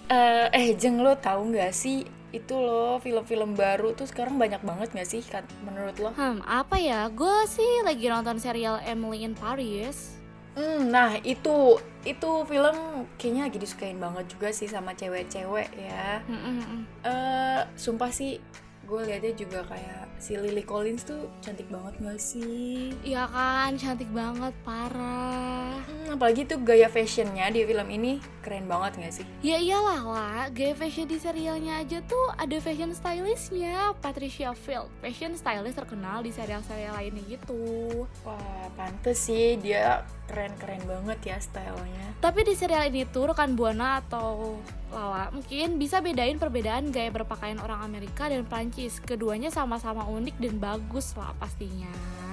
Eh, 0.10 0.48
eh 0.50 0.68
Jeng 0.74 1.06
lo 1.06 1.14
tahu 1.14 1.54
nggak 1.54 1.70
sih 1.70 2.02
itu 2.30 2.54
loh 2.58 2.98
film-film 3.02 3.58
baru 3.58 3.94
tuh 3.94 4.06
sekarang 4.06 4.38
banyak 4.38 4.62
banget 4.62 4.90
nggak 4.94 5.10
sih 5.10 5.22
kan 5.22 5.46
menurut 5.62 5.98
lo? 6.02 6.10
Hmm, 6.18 6.42
apa 6.46 6.82
ya? 6.82 7.10
Gue 7.14 7.46
sih 7.46 7.86
lagi 7.86 8.10
nonton 8.10 8.42
serial 8.42 8.82
Emily 8.86 9.26
in 9.26 9.38
Paris. 9.38 10.18
Hmm, 10.58 10.90
nah 10.90 11.14
itu 11.22 11.78
itu 12.06 12.30
film 12.50 13.06
kayaknya 13.22 13.50
lagi 13.50 13.58
disukain 13.62 14.02
banget 14.02 14.26
juga 14.34 14.50
sih 14.50 14.66
sama 14.66 14.98
cewek-cewek 14.98 15.70
ya. 15.78 16.26
Hmm, 16.26 16.42
hmm, 16.42 16.62
hmm. 16.66 16.82
Eh, 17.06 17.62
sumpah 17.78 18.10
sih 18.10 18.42
gue 18.90 19.06
liatnya 19.06 19.34
juga 19.38 19.62
kayak 19.70 20.10
si 20.18 20.34
Lily 20.34 20.66
Collins 20.66 21.06
tuh 21.06 21.30
cantik 21.46 21.70
banget 21.70 21.94
gak 22.02 22.18
sih? 22.18 22.90
Iya 23.06 23.30
kan, 23.30 23.78
cantik 23.78 24.10
banget, 24.10 24.50
parah. 24.66 25.78
Hmm, 25.86 26.18
apalagi 26.18 26.50
tuh 26.50 26.58
gaya 26.66 26.90
fashionnya 26.90 27.54
di 27.54 27.70
film 27.70 27.86
ini 27.94 28.18
keren 28.42 28.66
banget 28.66 28.98
gak 28.98 29.14
sih? 29.22 29.26
Ya 29.46 29.62
iyalah 29.62 30.02
lah, 30.02 30.42
gaya 30.50 30.74
fashion 30.74 31.06
di 31.06 31.22
serialnya 31.22 31.86
aja 31.86 32.02
tuh 32.10 32.34
ada 32.34 32.58
fashion 32.58 32.90
stylistnya 32.98 33.94
Patricia 34.02 34.58
Field, 34.58 34.90
fashion 35.06 35.38
stylist 35.38 35.78
terkenal 35.78 36.26
di 36.26 36.34
serial-serial 36.34 36.98
lainnya 36.98 37.22
gitu 37.30 37.62
Wah, 38.26 38.68
pantes 38.74 39.22
sih 39.22 39.56
dia 39.62 40.02
keren-keren 40.30 40.86
banget 40.86 41.34
ya 41.34 41.38
stylenya. 41.42 42.14
Tapi 42.22 42.46
di 42.46 42.54
serial 42.54 42.86
ini 42.94 43.10
tuh 43.10 43.34
rekan 43.34 43.58
Buana 43.58 44.06
atau 44.06 44.62
Lala 44.90 45.30
mungkin 45.34 45.78
bisa 45.78 46.02
bedain 46.02 46.38
perbedaan 46.38 46.90
gaya 46.90 47.14
berpakaian 47.14 47.62
orang 47.62 47.86
Amerika 47.86 48.26
dan 48.26 48.42
Prancis 48.46 48.98
Keduanya 48.98 49.54
sama-sama 49.54 50.06
unik 50.10 50.42
dan 50.42 50.58
bagus 50.58 51.14
lah 51.14 51.30
pastinya 51.38 51.90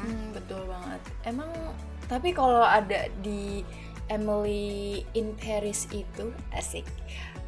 Hmm, 0.07 0.33
betul 0.33 0.65
banget. 0.69 1.01
Emang 1.25 1.51
tapi 2.07 2.31
kalau 2.31 2.63
ada 2.63 3.11
di 3.21 3.67
Emily 4.07 5.03
in 5.19 5.35
Paris 5.35 5.91
itu 5.91 6.31
asik. 6.55 6.87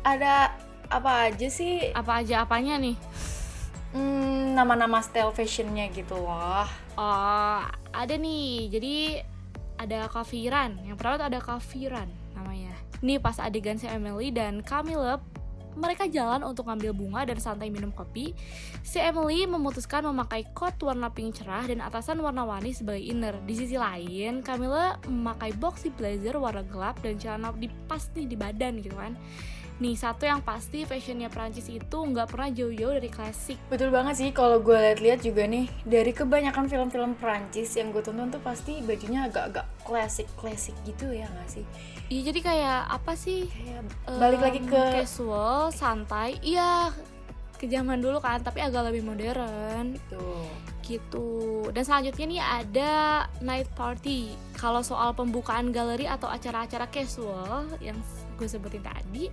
Ada 0.02 0.50
apa 0.90 1.30
aja 1.30 1.46
sih? 1.46 1.94
Apa 1.94 2.24
aja 2.24 2.42
apanya 2.42 2.74
nih? 2.80 2.98
Hmm, 3.94 4.58
nama-nama 4.58 5.00
style 5.00 5.32
fashionnya 5.32 5.86
gitu 5.94 6.18
loh. 6.18 6.66
Oh, 6.98 7.62
ada 7.94 8.14
nih. 8.18 8.68
Jadi 8.74 8.96
ada 9.78 10.10
Kafiran. 10.10 10.76
Yang 10.84 10.96
pertama 10.98 11.14
tuh 11.16 11.28
ada 11.30 11.40
Kafiran 11.40 12.08
namanya. 12.34 12.74
Nih 13.00 13.22
pas 13.22 13.38
adegan 13.38 13.78
si 13.78 13.86
Emily 13.86 14.34
dan 14.34 14.60
Camille 14.60 15.22
mereka 15.78 16.10
jalan 16.10 16.42
untuk 16.42 16.66
ngambil 16.66 16.90
bunga 16.90 17.22
dan 17.30 17.38
santai 17.38 17.70
minum 17.70 17.94
kopi, 17.94 18.34
si 18.82 18.98
Emily 18.98 19.46
memutuskan 19.46 20.02
memakai 20.10 20.42
coat 20.50 20.74
warna 20.82 21.06
pink 21.08 21.38
cerah 21.38 21.64
dan 21.70 21.78
atasan 21.78 22.18
warna-warni 22.18 22.74
sebagai 22.74 23.06
inner. 23.06 23.38
Di 23.46 23.54
sisi 23.54 23.78
lain, 23.78 24.42
Camilla 24.42 24.98
memakai 25.06 25.54
boxy 25.54 25.94
blazer 25.94 26.34
warna 26.34 26.66
gelap 26.66 26.98
dan 27.00 27.14
celana 27.16 27.54
di 27.54 27.70
pas 27.86 28.02
nih 28.12 28.26
di 28.26 28.36
badan 28.36 28.82
gitu 28.82 28.98
kan. 28.98 29.14
Nih 29.78 29.94
satu 29.94 30.26
yang 30.26 30.42
pasti 30.42 30.82
fashionnya 30.82 31.30
Prancis 31.30 31.70
itu 31.70 31.98
nggak 32.02 32.34
pernah 32.34 32.50
jauh-jauh 32.50 32.98
dari 32.98 33.06
klasik. 33.06 33.58
Betul 33.70 33.94
banget 33.94 34.18
sih 34.18 34.30
kalau 34.34 34.58
gue 34.58 34.74
lihat-lihat 34.74 35.22
juga 35.22 35.46
nih 35.46 35.70
dari 35.86 36.10
kebanyakan 36.10 36.66
film-film 36.66 37.14
Prancis 37.14 37.78
yang 37.78 37.94
gue 37.94 38.02
tonton 38.02 38.26
tuh 38.34 38.42
pasti 38.42 38.82
bajunya 38.82 39.30
agak-agak 39.30 39.66
klasik-klasik 39.86 40.74
gitu 40.82 41.14
ya 41.14 41.30
nggak 41.30 41.48
sih? 41.48 41.64
Iya 42.10 42.34
jadi 42.34 42.40
kayak 42.42 42.80
apa 42.90 43.12
sih? 43.14 43.46
Kayak 43.46 43.82
balik 44.18 44.40
lagi 44.42 44.60
ke 44.66 44.82
casual, 45.06 45.70
santai. 45.70 46.42
Iya 46.42 46.90
ke 47.58 47.66
zaman 47.66 47.98
dulu 47.98 48.22
kan, 48.22 48.38
tapi 48.42 48.62
agak 48.62 48.90
lebih 48.90 49.02
modern 49.02 49.98
tuh. 50.10 50.46
gitu. 50.88 51.68
Dan 51.68 51.84
selanjutnya 51.84 52.24
nih 52.24 52.40
ada 52.40 52.92
night 53.44 53.68
party. 53.76 54.32
Kalau 54.56 54.80
soal 54.80 55.12
pembukaan 55.12 55.68
galeri 55.68 56.08
atau 56.08 56.32
acara-acara 56.32 56.88
casual 56.88 57.68
yang 57.84 57.98
gue 58.38 58.46
sebutin 58.46 58.80
tadi, 58.86 59.26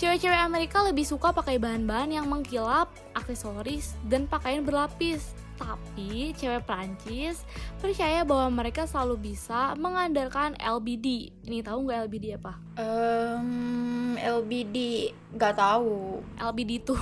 cewek-cewek 0.00 0.40
Amerika 0.40 0.80
lebih 0.80 1.04
suka 1.04 1.30
pakai 1.30 1.60
bahan-bahan 1.60 2.16
yang 2.16 2.26
mengkilap, 2.26 2.88
aksesoris, 3.12 3.94
dan 4.08 4.24
pakaian 4.24 4.64
berlapis. 4.64 5.36
Tapi 5.60 6.32
cewek 6.34 6.66
Prancis 6.66 7.44
percaya 7.78 8.26
bahwa 8.26 8.64
mereka 8.64 8.88
selalu 8.88 9.30
bisa 9.30 9.76
mengandalkan 9.78 10.58
LBD. 10.58 11.30
Ini 11.46 11.62
tahu 11.62 11.86
nggak 11.86 11.98
LBD 12.08 12.26
apa? 12.34 12.52
Em, 12.80 14.18
LBD 14.18 15.12
gak 15.36 15.60
tahu. 15.60 16.24
LBD 16.40 16.82
itu 16.82 16.96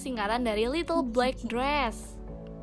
singkatan 0.00 0.46
dari 0.46 0.64
Little 0.70 1.04
Black 1.04 1.42
Dress. 1.44 2.16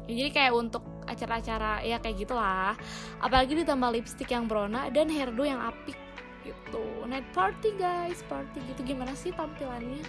Ya, 0.08 0.26
jadi 0.26 0.30
kayak 0.32 0.54
untuk 0.56 0.84
acara-acara 1.06 1.84
ya 1.84 2.00
kayak 2.00 2.18
gitulah. 2.24 2.74
Apalagi 3.20 3.62
ditambah 3.62 3.90
lipstick 3.94 4.32
yang 4.32 4.48
berwarna 4.48 4.88
dan 4.90 5.12
hairdo 5.12 5.44
yang 5.44 5.60
apik 5.60 6.07
gitu. 6.48 6.84
Night 7.04 7.27
party 7.36 7.75
guys, 7.75 8.24
party 8.32 8.63
gitu 8.72 8.96
gimana 8.96 9.12
sih 9.13 9.36
tampilannya? 9.36 10.04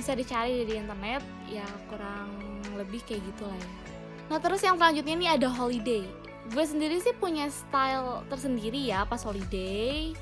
Bisa 0.00 0.16
dicari 0.16 0.64
di 0.64 0.80
internet, 0.80 1.20
ya 1.44 1.66
kurang 1.92 2.32
lebih 2.72 3.04
kayak 3.04 3.20
gitulah 3.32 3.52
ya. 3.52 3.70
Nah 4.32 4.38
terus 4.40 4.64
yang 4.64 4.80
selanjutnya 4.80 5.14
ini 5.14 5.26
ada 5.28 5.48
holiday. 5.52 6.06
Gue 6.50 6.64
sendiri 6.64 6.96
sih 7.04 7.12
punya 7.12 7.52
style 7.52 8.24
tersendiri 8.32 8.80
ya 8.80 9.04
pas 9.04 9.20
holiday. 9.20 10.16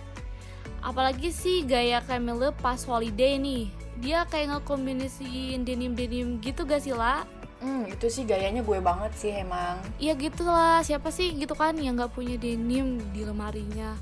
Apalagi 0.82 1.30
sih 1.30 1.62
gaya 1.62 2.02
Camille 2.02 2.50
pas 2.58 2.82
holiday 2.82 3.38
nih. 3.38 3.70
Dia 3.98 4.26
kayak 4.26 4.58
ngekombinasiin 4.58 5.66
denim-denim 5.66 6.38
gitu 6.38 6.62
gak 6.62 6.86
sih 6.86 6.94
lah? 6.94 7.26
Hmm, 7.58 7.90
itu 7.90 8.06
sih 8.06 8.22
gayanya 8.22 8.62
gue 8.62 8.78
banget 8.78 9.10
sih 9.18 9.34
emang. 9.34 9.82
Iya 9.98 10.14
gitu 10.14 10.46
lah, 10.46 10.78
siapa 10.86 11.10
sih 11.10 11.34
gitu 11.34 11.58
kan 11.58 11.74
yang 11.74 11.98
nggak 11.98 12.14
punya 12.14 12.38
denim 12.38 13.02
di 13.10 13.26
lemarinya 13.26 13.98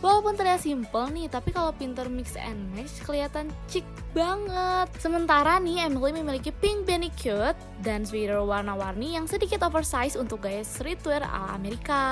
Walaupun 0.00 0.32
terlihat 0.32 0.64
simple 0.64 1.12
nih, 1.12 1.28
tapi 1.28 1.52
kalau 1.52 1.76
pinter 1.76 2.08
mix 2.08 2.32
and 2.40 2.72
match 2.72 3.04
kelihatan 3.04 3.52
chic 3.68 3.84
banget. 4.16 4.88
Sementara 4.96 5.60
nih 5.60 5.84
Emily 5.84 6.16
memiliki 6.16 6.48
pink 6.56 6.88
beanie 6.88 7.12
cute 7.20 7.56
dan 7.84 8.08
sweater 8.08 8.40
warna-warni 8.40 9.20
yang 9.20 9.28
sedikit 9.28 9.60
oversize 9.60 10.16
untuk 10.16 10.48
gaya 10.48 10.64
streetwear 10.64 11.20
ala 11.20 11.52
Amerika. 11.52 12.04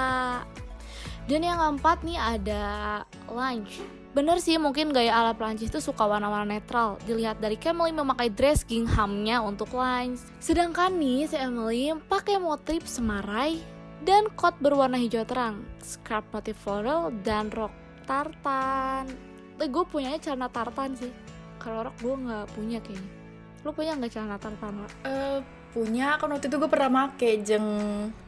Dan 1.29 1.45
yang 1.45 1.61
keempat 1.61 2.05
nih 2.05 2.21
ada 2.21 2.65
lunch. 3.29 3.81
Bener 4.17 4.41
sih 4.41 4.57
mungkin 4.57 4.93
gaya 4.93 5.13
ala 5.13 5.33
Prancis 5.37 5.73
tuh 5.73 5.81
suka 5.81 6.05
warna-warna 6.05 6.61
netral. 6.61 7.01
Dilihat 7.09 7.41
dari 7.41 7.57
Camille 7.57 7.97
memakai 7.97 8.33
dress 8.33 8.65
ginghamnya 8.69 9.41
untuk 9.41 9.73
lunch. 9.73 10.25
Sedangkan 10.45 10.97
nih 10.97 11.29
si 11.29 11.37
Emily 11.37 11.93
pakai 12.09 12.37
motif 12.37 12.85
semarai 12.85 13.78
dan 14.01 14.31
coat 14.33 14.55
berwarna 14.59 14.97
hijau 14.97 15.23
terang 15.23 15.67
Scarf 15.79 16.25
motif 16.31 16.55
floral 16.57 17.11
dan 17.21 17.49
rok 17.49 17.73
tartan 18.05 19.05
Eh 19.57 19.67
gue 19.67 19.85
punyanya 19.85 20.17
celana 20.17 20.47
tartan 20.47 20.95
sih 20.95 21.11
Kalau 21.59 21.83
rok 21.83 21.97
gue 21.99 22.15
nggak 22.17 22.47
punya 22.53 22.79
kayaknya 22.79 23.11
Lu 23.61 23.71
punya 23.71 23.93
nggak 23.93 24.11
celana 24.11 24.39
tartan? 24.39 24.87
Eh, 25.03 25.43
punya 25.69 26.15
kan 26.15 26.31
waktu 26.31 26.47
itu 26.47 26.57
gue 26.57 26.67
pernah 26.67 26.89
make 26.89 27.43
jeng 27.43 27.67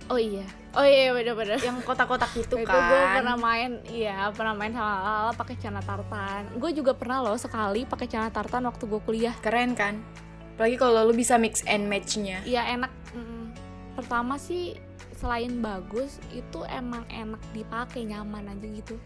Oh 0.07 0.19
iya 0.19 0.45
Oh 0.71 0.83
iya 0.83 1.11
bener-bener 1.11 1.59
yang 1.59 1.79
kotak-kotak 1.81 2.31
itu 2.37 2.47
itu 2.53 2.63
kan. 2.63 2.79
gue 2.85 3.03
pernah 3.17 3.37
main 3.37 3.71
iya 3.87 4.31
pernah 4.31 4.53
main 4.53 4.71
sama 4.71 4.95
Lala 5.01 5.33
pakai 5.33 5.55
celana 5.57 5.81
tartan 5.81 6.51
gue 6.53 6.71
juga 6.73 6.93
pernah 6.93 7.19
loh 7.21 7.35
sekali 7.35 7.87
pakai 7.87 8.07
celana 8.07 8.29
tartan 8.29 8.67
waktu 8.67 8.85
gue 8.85 9.01
kuliah 9.01 9.35
Keren 9.39 9.73
kan? 9.73 10.03
Apalagi 10.53 10.77
kalau 10.77 11.03
lu 11.03 11.15
bisa 11.15 11.39
mix 11.39 11.63
and 11.65 11.87
match-nya. 11.87 12.43
iya 12.43 12.67
enak 12.69 12.91
Mm. 13.11 13.51
pertama 13.97 14.35
sih 14.37 14.79
selain 15.21 15.61
bagus 15.61 16.17
itu 16.33 16.65
emang 16.73 17.05
enak 17.13 17.41
dipakai 17.53 18.09
nyaman 18.09 18.49
aja 18.49 18.67
gitu. 18.67 18.97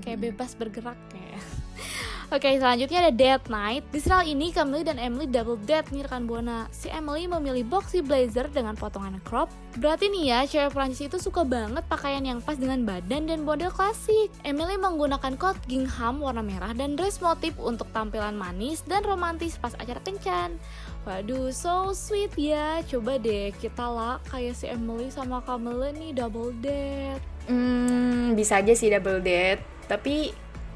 Kayak 0.00 0.32
bebas 0.32 0.56
bergerak 0.56 0.96
ya 1.12 1.36
Oke 2.32 2.56
selanjutnya 2.56 3.04
ada 3.04 3.12
date 3.12 3.52
night 3.52 3.84
Di 3.92 4.00
serial 4.00 4.24
ini 4.24 4.48
Camille 4.48 4.88
dan 4.88 4.96
Emily 4.96 5.28
double 5.28 5.60
date 5.68 5.92
nih 5.92 6.08
rekan 6.08 6.24
Buana. 6.24 6.64
Si 6.72 6.88
Emily 6.88 7.28
memilih 7.28 7.68
boxy 7.68 8.00
blazer 8.00 8.48
dengan 8.48 8.72
potongan 8.72 9.20
crop. 9.20 9.52
Berarti 9.76 10.08
nih 10.08 10.24
ya 10.32 10.38
cewek 10.48 10.72
Prancis 10.72 11.04
itu 11.04 11.20
suka 11.20 11.44
banget 11.44 11.84
pakaian 11.92 12.24
yang 12.24 12.40
pas 12.40 12.56
dengan 12.56 12.80
badan 12.88 13.28
dan 13.28 13.44
model 13.44 13.68
klasik. 13.68 14.32
Emily 14.48 14.80
menggunakan 14.80 15.36
coat 15.36 15.60
gingham 15.68 16.24
warna 16.24 16.40
merah 16.40 16.72
dan 16.72 16.96
dress 16.96 17.20
motif 17.20 17.52
untuk 17.60 17.92
tampilan 17.92 18.32
manis 18.32 18.80
dan 18.88 19.04
romantis 19.04 19.60
pas 19.60 19.76
acara 19.76 20.00
kencan 20.00 20.56
Waduh 21.02 21.50
so 21.50 21.90
sweet 21.90 22.30
ya 22.36 22.78
Coba 22.84 23.18
deh 23.18 23.50
kita 23.52 23.82
lah 23.82 24.22
kayak 24.24 24.54
si 24.54 24.66
Emily 24.66 25.10
sama 25.10 25.42
Camille 25.42 25.90
nih 25.92 26.14
double 26.14 26.54
date 26.56 27.22
Hmm, 27.42 28.38
bisa 28.38 28.62
aja 28.62 28.70
sih 28.70 28.86
double 28.86 29.18
date, 29.18 29.58
tapi 29.90 30.30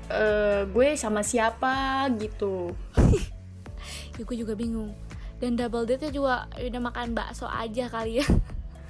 eh, 0.09 0.67
gue 0.67 0.89
sama 0.95 1.23
siapa 1.23 2.11
gitu. 2.19 2.75
Ya 4.17 4.25
gue 4.25 4.37
juga 4.37 4.57
bingung 4.57 4.91
Dan 5.37 5.55
double 5.55 5.85
date-nya 5.85 6.11
juga 6.11 6.35
udah 6.53 6.81
makan 6.83 7.13
bakso 7.13 7.47
aja 7.47 7.87
kali 7.87 8.19
ya 8.19 8.27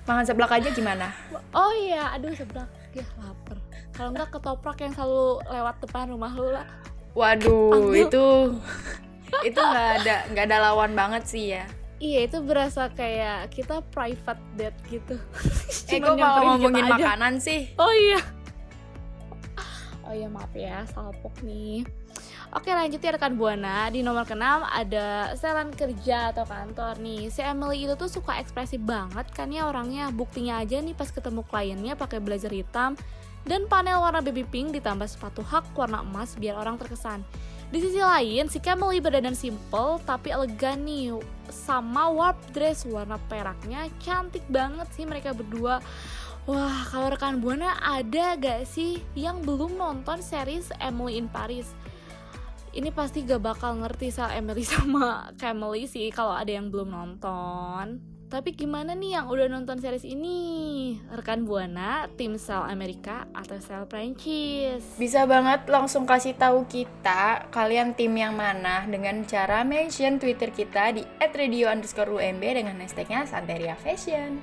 Makan 0.07 0.25
seblak 0.25 0.49
aja 0.51 0.71
gimana? 0.71 1.13
Oh 1.53 1.69
iya, 1.75 2.15
aduh 2.15 2.33
seblak 2.33 2.65
ya 2.95 3.05
lapar. 3.19 3.61
Kalau 3.93 4.09
enggak 4.09 4.29
ketoprak 4.31 4.79
yang 4.79 4.93
selalu 4.93 5.45
lewat 5.45 5.77
depan 5.81 6.09
rumah 6.09 6.33
lu 6.33 6.49
lah. 6.49 6.65
Waduh, 7.13 7.73
Panggil. 7.73 8.09
itu 8.09 8.27
itu 9.45 9.61
nggak 9.61 9.89
ada 10.03 10.17
nggak 10.33 10.45
ada 10.49 10.59
lawan 10.71 10.93
banget 10.95 11.23
sih 11.27 11.45
ya. 11.57 11.65
Iya 11.97 12.29
itu 12.29 12.39
berasa 12.45 12.93
kayak 12.93 13.49
kita 13.57 13.81
private 13.89 14.43
date 14.57 14.79
gitu. 14.93 15.17
Eh, 15.93 16.03
kok 16.03 16.19
malah 16.19 16.59
ngomongin 16.59 16.85
aja. 16.85 16.93
makanan 16.99 17.35
sih? 17.41 17.73
Oh 17.79 17.89
iya. 17.89 18.21
Oh 20.07 20.15
iya 20.15 20.29
maaf 20.29 20.53
ya, 20.55 20.85
salpok 20.93 21.41
nih. 21.41 21.87
Oke 22.55 22.71
lanjut 22.71 23.03
ya 23.03 23.11
rekan 23.11 23.35
Buana 23.35 23.91
Di 23.91 24.07
nomor 24.07 24.23
keenam 24.23 24.63
ada 24.63 25.35
setelan 25.35 25.75
kerja 25.75 26.31
atau 26.31 26.47
kantor 26.47 26.97
nih 27.03 27.27
Si 27.27 27.43
Emily 27.43 27.85
itu 27.85 27.99
tuh 27.99 28.07
suka 28.07 28.39
ekspresif 28.39 28.79
banget 28.81 29.27
kan 29.35 29.51
ya 29.51 29.67
orangnya 29.67 30.15
Buktinya 30.15 30.63
aja 30.63 30.79
nih 30.79 30.95
pas 30.95 31.11
ketemu 31.11 31.43
kliennya 31.43 31.99
pakai 31.99 32.23
blazer 32.23 32.55
hitam 32.55 32.95
Dan 33.43 33.67
panel 33.67 33.99
warna 33.99 34.23
baby 34.23 34.47
pink 34.47 34.71
ditambah 34.79 35.11
sepatu 35.11 35.43
hak 35.43 35.75
warna 35.75 36.07
emas 36.07 36.39
biar 36.39 36.55
orang 36.55 36.79
terkesan 36.79 37.27
Di 37.67 37.83
sisi 37.83 37.99
lain 37.99 38.47
si 38.47 38.63
Camille 38.63 39.03
berdandan 39.03 39.35
simple 39.35 39.99
tapi 40.07 40.31
elegan 40.31 40.87
nih 40.87 41.19
Sama 41.51 42.07
warp 42.15 42.39
dress 42.55 42.87
warna 42.87 43.19
peraknya 43.27 43.91
cantik 43.99 44.47
banget 44.47 44.87
sih 44.95 45.03
mereka 45.03 45.35
berdua 45.35 45.83
Wah, 46.47 46.87
kalau 46.95 47.11
rekan 47.11 47.43
Buana 47.43 47.75
ada 47.83 48.39
gak 48.39 48.71
sih 48.71 49.03
yang 49.19 49.43
belum 49.43 49.75
nonton 49.75 50.23
series 50.23 50.71
Emily 50.79 51.19
in 51.19 51.27
Paris? 51.27 51.75
Ini 52.71 52.95
pasti 52.95 53.27
gak 53.27 53.43
bakal 53.43 53.83
ngerti 53.83 54.15
soal 54.15 54.31
Emily 54.31 54.63
sama 54.71 55.35
Camille 55.35 55.91
sih 55.91 56.07
kalau 56.15 56.39
ada 56.39 56.55
yang 56.55 56.71
belum 56.71 56.95
nonton. 56.95 58.16
Tapi 58.27 58.59
gimana 58.59 58.99
nih 58.99 59.15
yang 59.15 59.31
udah 59.31 59.47
nonton 59.47 59.79
series 59.79 60.03
ini? 60.03 60.99
Rekan 61.15 61.47
Buana, 61.47 62.11
tim 62.19 62.35
Sel 62.43 62.59
Amerika 62.67 63.31
atau 63.31 63.55
Sel 63.63 63.87
Prancis? 63.87 64.83
Bisa 64.99 65.31
banget 65.31 65.71
langsung 65.71 66.11
kasih 66.11 66.35
tahu 66.35 66.67
kita 66.67 67.47
kalian 67.55 67.95
tim 67.95 68.11
yang 68.19 68.35
mana 68.35 68.83
dengan 68.91 69.23
cara 69.31 69.63
mention 69.63 70.19
Twitter 70.19 70.51
kita 70.51 70.91
di 70.99 71.07
@radio_umb 71.23 72.43
dengan 72.43 72.75
hashtagnya 72.83 73.31
Santeria 73.31 73.79
Fashion. 73.79 74.43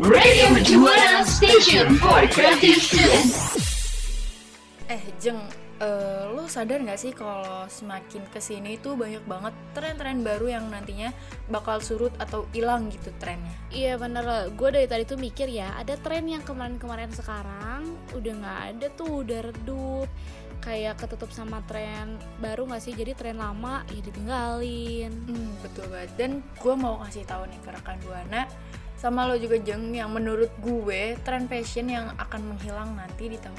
Radio 0.00 0.48
Mercubuana 0.56 1.20
Station 1.28 1.92
for 2.00 2.24
Creative 2.32 2.80
Students. 2.80 3.36
Eh, 4.88 5.02
Jeng, 5.20 5.44
eh, 5.80 6.24
lo 6.30 6.44
sadar 6.46 6.84
nggak 6.84 7.00
sih 7.00 7.12
kalau 7.16 7.64
semakin 7.66 8.22
ke 8.28 8.38
sini 8.38 8.76
tuh 8.78 8.94
banyak 8.94 9.24
banget 9.24 9.56
tren-tren 9.72 10.20
baru 10.20 10.60
yang 10.60 10.68
nantinya 10.68 11.10
bakal 11.48 11.80
surut 11.80 12.12
atau 12.20 12.44
hilang 12.52 12.92
gitu 12.92 13.10
trennya. 13.16 13.52
Iya 13.72 13.96
bener, 13.96 14.52
gue 14.52 14.68
dari 14.68 14.86
tadi 14.86 15.04
tuh 15.06 15.16
mikir 15.16 15.46
ya 15.46 15.72
Ada 15.78 15.94
tren 16.02 16.26
yang 16.26 16.42
kemarin-kemarin 16.42 17.10
sekarang 17.14 17.96
Udah 18.12 18.32
gak 18.42 18.60
ada 18.76 18.86
tuh, 18.94 19.22
udah 19.24 19.40
redup. 19.50 20.08
Kayak 20.60 21.00
ketutup 21.00 21.32
sama 21.32 21.64
tren 21.64 22.20
baru 22.36 22.68
nggak 22.68 22.84
sih? 22.84 22.92
Jadi 22.92 23.16
tren 23.16 23.40
lama 23.40 23.80
ya 23.88 24.00
ditinggalin. 24.04 25.08
Hmm, 25.08 25.50
betul 25.64 25.88
banget. 25.88 26.12
Dan 26.20 26.30
gue 26.60 26.74
mau 26.76 27.00
kasih 27.00 27.24
tahu 27.24 27.48
nih 27.48 27.60
ke 27.64 27.70
rekan 27.72 27.96
Buana 28.04 28.44
sama 29.00 29.24
lo 29.24 29.40
juga 29.40 29.56
Jeng 29.56 29.96
yang 29.96 30.12
menurut 30.12 30.52
gue 30.60 31.16
tren 31.24 31.48
fashion 31.48 31.88
yang 31.88 32.12
akan 32.20 32.52
menghilang 32.52 32.92
nanti 32.92 33.32
di 33.32 33.40
tahun 33.40 33.56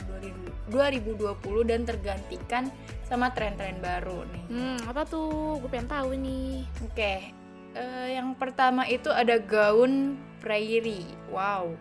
2000 0.69 0.69
2020 0.69 1.65
dan 1.65 1.81
tergantikan 1.83 2.63
sama 3.03 3.33
tren-tren 3.33 3.81
baru 3.81 4.21
nih. 4.29 4.43
hmm 4.47 4.77
apa 4.85 5.01
tuh 5.03 5.57
gue 5.57 5.67
pengen 5.67 5.89
tahu 5.89 6.13
nih 6.15 6.63
Oke, 6.85 7.33
eh, 7.73 8.07
yang 8.13 8.37
pertama 8.37 8.85
itu 8.85 9.09
ada 9.09 9.35
gaun 9.35 10.15
prairie. 10.39 11.09
Wow, 11.27 11.75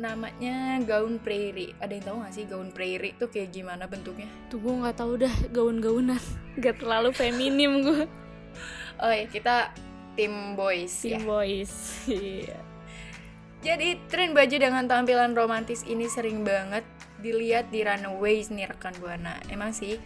namanya 0.00 0.80
gaun 0.82 1.20
prairie. 1.20 1.76
Ada 1.78 1.92
yang 1.94 2.04
tahu 2.08 2.16
gak 2.24 2.34
sih 2.34 2.44
gaun 2.48 2.70
prairie 2.72 3.14
tuh 3.20 3.28
kayak 3.28 3.52
gimana 3.52 3.84
bentuknya? 3.86 4.26
tuh 4.48 4.58
gue 4.58 4.72
nggak 4.82 4.96
tahu 4.96 5.12
dah 5.20 5.34
gaun-gaunan 5.52 6.20
gak 6.62 6.80
terlalu 6.80 7.12
feminim 7.12 7.84
gue 7.84 8.04
Oh 8.98 9.10
ya, 9.10 9.26
kita 9.26 9.72
tim 10.18 10.54
boys 10.58 10.92
ya. 11.04 11.18
Team 11.18 11.24
boys 11.28 11.72
Iya. 12.08 12.58
Jadi 13.62 13.94
tren 14.10 14.34
baju 14.34 14.56
dengan 14.58 14.90
tampilan 14.90 15.38
romantis 15.38 15.86
ini 15.86 16.10
sering 16.10 16.42
banget 16.42 16.82
dilihat 17.22 17.70
di 17.70 17.86
runaways 17.86 18.50
nih 18.50 18.66
rekan 18.66 18.90
buana. 18.98 19.38
Emang 19.46 19.70
sih 19.70 20.02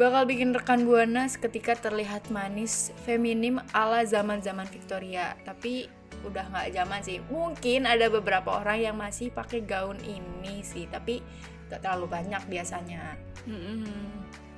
bakal 0.00 0.24
bikin 0.24 0.56
rekan 0.56 0.88
buana 0.88 1.28
seketika 1.28 1.76
terlihat 1.76 2.32
manis, 2.32 2.96
feminim 3.04 3.60
ala 3.76 4.08
zaman-zaman 4.08 4.64
Victoria. 4.72 5.36
Tapi 5.44 5.84
udah 6.24 6.48
nggak 6.48 6.72
zaman 6.72 7.00
sih. 7.04 7.20
Mungkin 7.28 7.84
ada 7.84 8.08
beberapa 8.08 8.64
orang 8.64 8.80
yang 8.80 8.96
masih 8.96 9.28
pakai 9.28 9.60
gaun 9.60 10.00
ini 10.00 10.64
sih, 10.64 10.88
tapi 10.88 11.20
gak 11.68 11.84
terlalu 11.84 12.08
banyak 12.08 12.40
biasanya. 12.48 13.20
Mm-mm. 13.44 13.84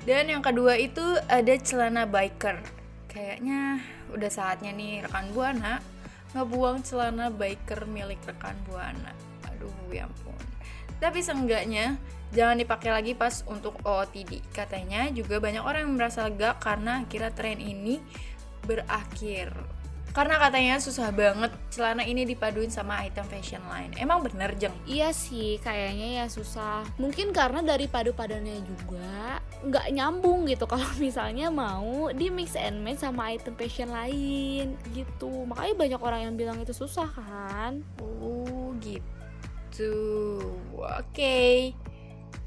Dan 0.07 0.31
yang 0.31 0.41
kedua 0.41 0.79
itu 0.79 1.03
ada 1.27 1.55
celana 1.59 2.07
biker. 2.07 2.63
Kayaknya 3.11 3.83
udah 4.13 4.31
saatnya 4.31 4.73
nih 4.73 5.05
rekan 5.05 5.31
Buana 5.33 5.81
ngebuang 6.37 6.85
celana 6.85 7.33
biker 7.33 7.89
milik 7.89 8.21
rekan 8.29 8.57
Buana. 8.69 9.13
Aduh, 9.49 9.73
ya 9.89 10.05
ampun. 10.05 10.37
Tapi 10.99 11.23
seenggaknya 11.23 11.97
jangan 12.35 12.61
dipakai 12.61 12.91
lagi 12.93 13.13
pas 13.17 13.47
untuk 13.49 13.79
OOTD. 13.87 14.53
Katanya 14.53 15.09
juga 15.15 15.41
banyak 15.41 15.63
orang 15.65 15.89
yang 15.89 15.95
merasa 15.97 16.29
lega 16.29 16.59
karena 16.61 17.05
akhirnya 17.07 17.33
tren 17.33 17.59
ini 17.63 18.03
berakhir. 18.67 19.55
Karena 20.17 20.41
katanya 20.41 20.81
susah 20.81 21.13
banget 21.13 21.53
celana 21.71 22.03
ini 22.03 22.25
dipaduin 22.25 22.73
sama 22.73 23.05
item 23.05 23.25
fashion 23.29 23.63
lain. 23.69 23.93
Emang 24.01 24.25
bener, 24.25 24.57
Jeng? 24.57 24.75
Iya 24.89 25.13
sih, 25.13 25.61
kayaknya 25.61 26.25
ya 26.25 26.27
susah. 26.27 26.83
Mungkin 26.97 27.31
karena 27.31 27.61
dari 27.61 27.87
padu-padannya 27.87 28.59
juga 28.65 29.39
nggak 29.59 29.91
nyambung 29.91 30.47
gitu 30.47 30.65
kalau 30.71 30.87
misalnya 31.03 31.51
mau 31.51 32.11
di 32.15 32.31
mix 32.31 32.55
and 32.55 32.79
match 32.83 33.03
sama 33.03 33.35
item 33.35 33.55
fashion 33.55 33.91
lain 33.91 34.75
gitu. 34.97 35.31
Makanya 35.47 35.75
banyak 35.77 36.01
orang 36.01 36.21
yang 36.31 36.35
bilang 36.35 36.59
itu 36.59 36.73
susah 36.75 37.09
kan. 37.13 37.85
Oh 38.01 38.75
gitu. 38.83 39.95
Oke. 40.75 41.73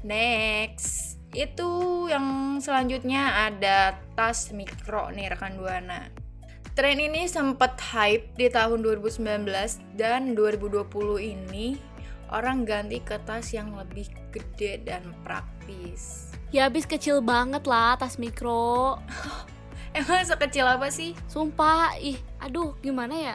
Next. 0.02 1.22
Itu 1.32 2.04
yang 2.12 2.58
selanjutnya 2.60 3.48
ada 3.48 3.96
tas 4.12 4.52
mikro 4.52 5.08
nih 5.14 5.32
rekan 5.32 5.56
Buana. 5.56 6.21
Tren 6.72 6.96
ini 6.96 7.28
sempat 7.28 7.76
hype 7.92 8.32
di 8.32 8.48
tahun 8.48 8.80
2019 8.80 9.44
dan 9.92 10.32
2020 10.32 10.88
ini 11.20 11.76
orang 12.32 12.64
ganti 12.64 12.96
ke 12.96 13.20
tas 13.28 13.52
yang 13.52 13.76
lebih 13.76 14.08
gede 14.32 14.80
dan 14.80 15.04
praktis. 15.20 16.32
Ya 16.48 16.64
habis 16.64 16.88
kecil 16.88 17.20
banget 17.20 17.68
lah 17.68 18.00
tas 18.00 18.16
mikro. 18.16 18.96
Emang 20.00 20.24
sekecil 20.24 20.64
apa 20.64 20.88
sih? 20.88 21.12
Sumpah, 21.28 22.00
ih, 22.00 22.16
aduh 22.40 22.72
gimana 22.80 23.12
ya? 23.20 23.34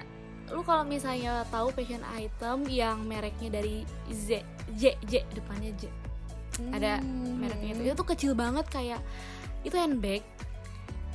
Lu 0.50 0.65
kalau 0.65 0.82
misalnya 0.82 1.45
tahu 1.54 1.69
fashion 1.78 2.02
item 2.17 2.65
yang 2.65 3.06
mereknya 3.06 3.62
dari 3.62 3.86
Z, 4.10 4.41
J, 4.82 4.97
J 5.06 5.21
depannya 5.38 5.78
J. 5.78 5.93
Ada 6.73 7.06
mereknya 7.38 7.78
itu, 7.78 7.82
itu 7.86 7.93
tuh 7.93 8.08
kecil 8.17 8.34
banget 8.34 8.65
kayak 8.65 8.97
itu 9.62 9.78
handbag 9.78 10.26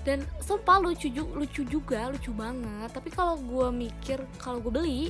dan 0.03 0.27
sumpah 0.43 0.83
lucu 0.83 1.07
ju- 1.11 1.35
lucu 1.35 1.63
juga 1.63 2.11
lucu 2.11 2.35
banget. 2.35 2.91
Tapi 2.91 3.09
kalau 3.15 3.39
gue 3.39 3.69
mikir 3.71 4.19
kalau 4.43 4.59
gue 4.59 4.73
beli 4.75 5.03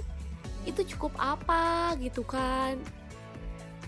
itu 0.69 0.81
cukup 0.97 1.17
apa 1.17 1.97
gitu 1.99 2.23
kan. 2.23 2.77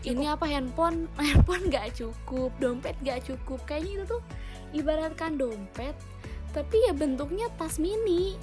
Ini 0.05 0.37
apa 0.37 0.49
handphone? 0.49 1.09
Handphone 1.21 1.69
nggak 1.69 1.97
cukup 1.97 2.53
dompet 2.57 2.97
nggak 3.05 3.25
cukup. 3.29 3.61
Kayaknya 3.69 3.93
itu 4.01 4.05
tuh 4.17 4.23
ibaratkan 4.75 5.37
dompet 5.37 5.95
tapi 6.55 6.77
ya 6.87 6.95
bentuknya 6.95 7.51
tas 7.59 7.83
mini. 7.83 8.39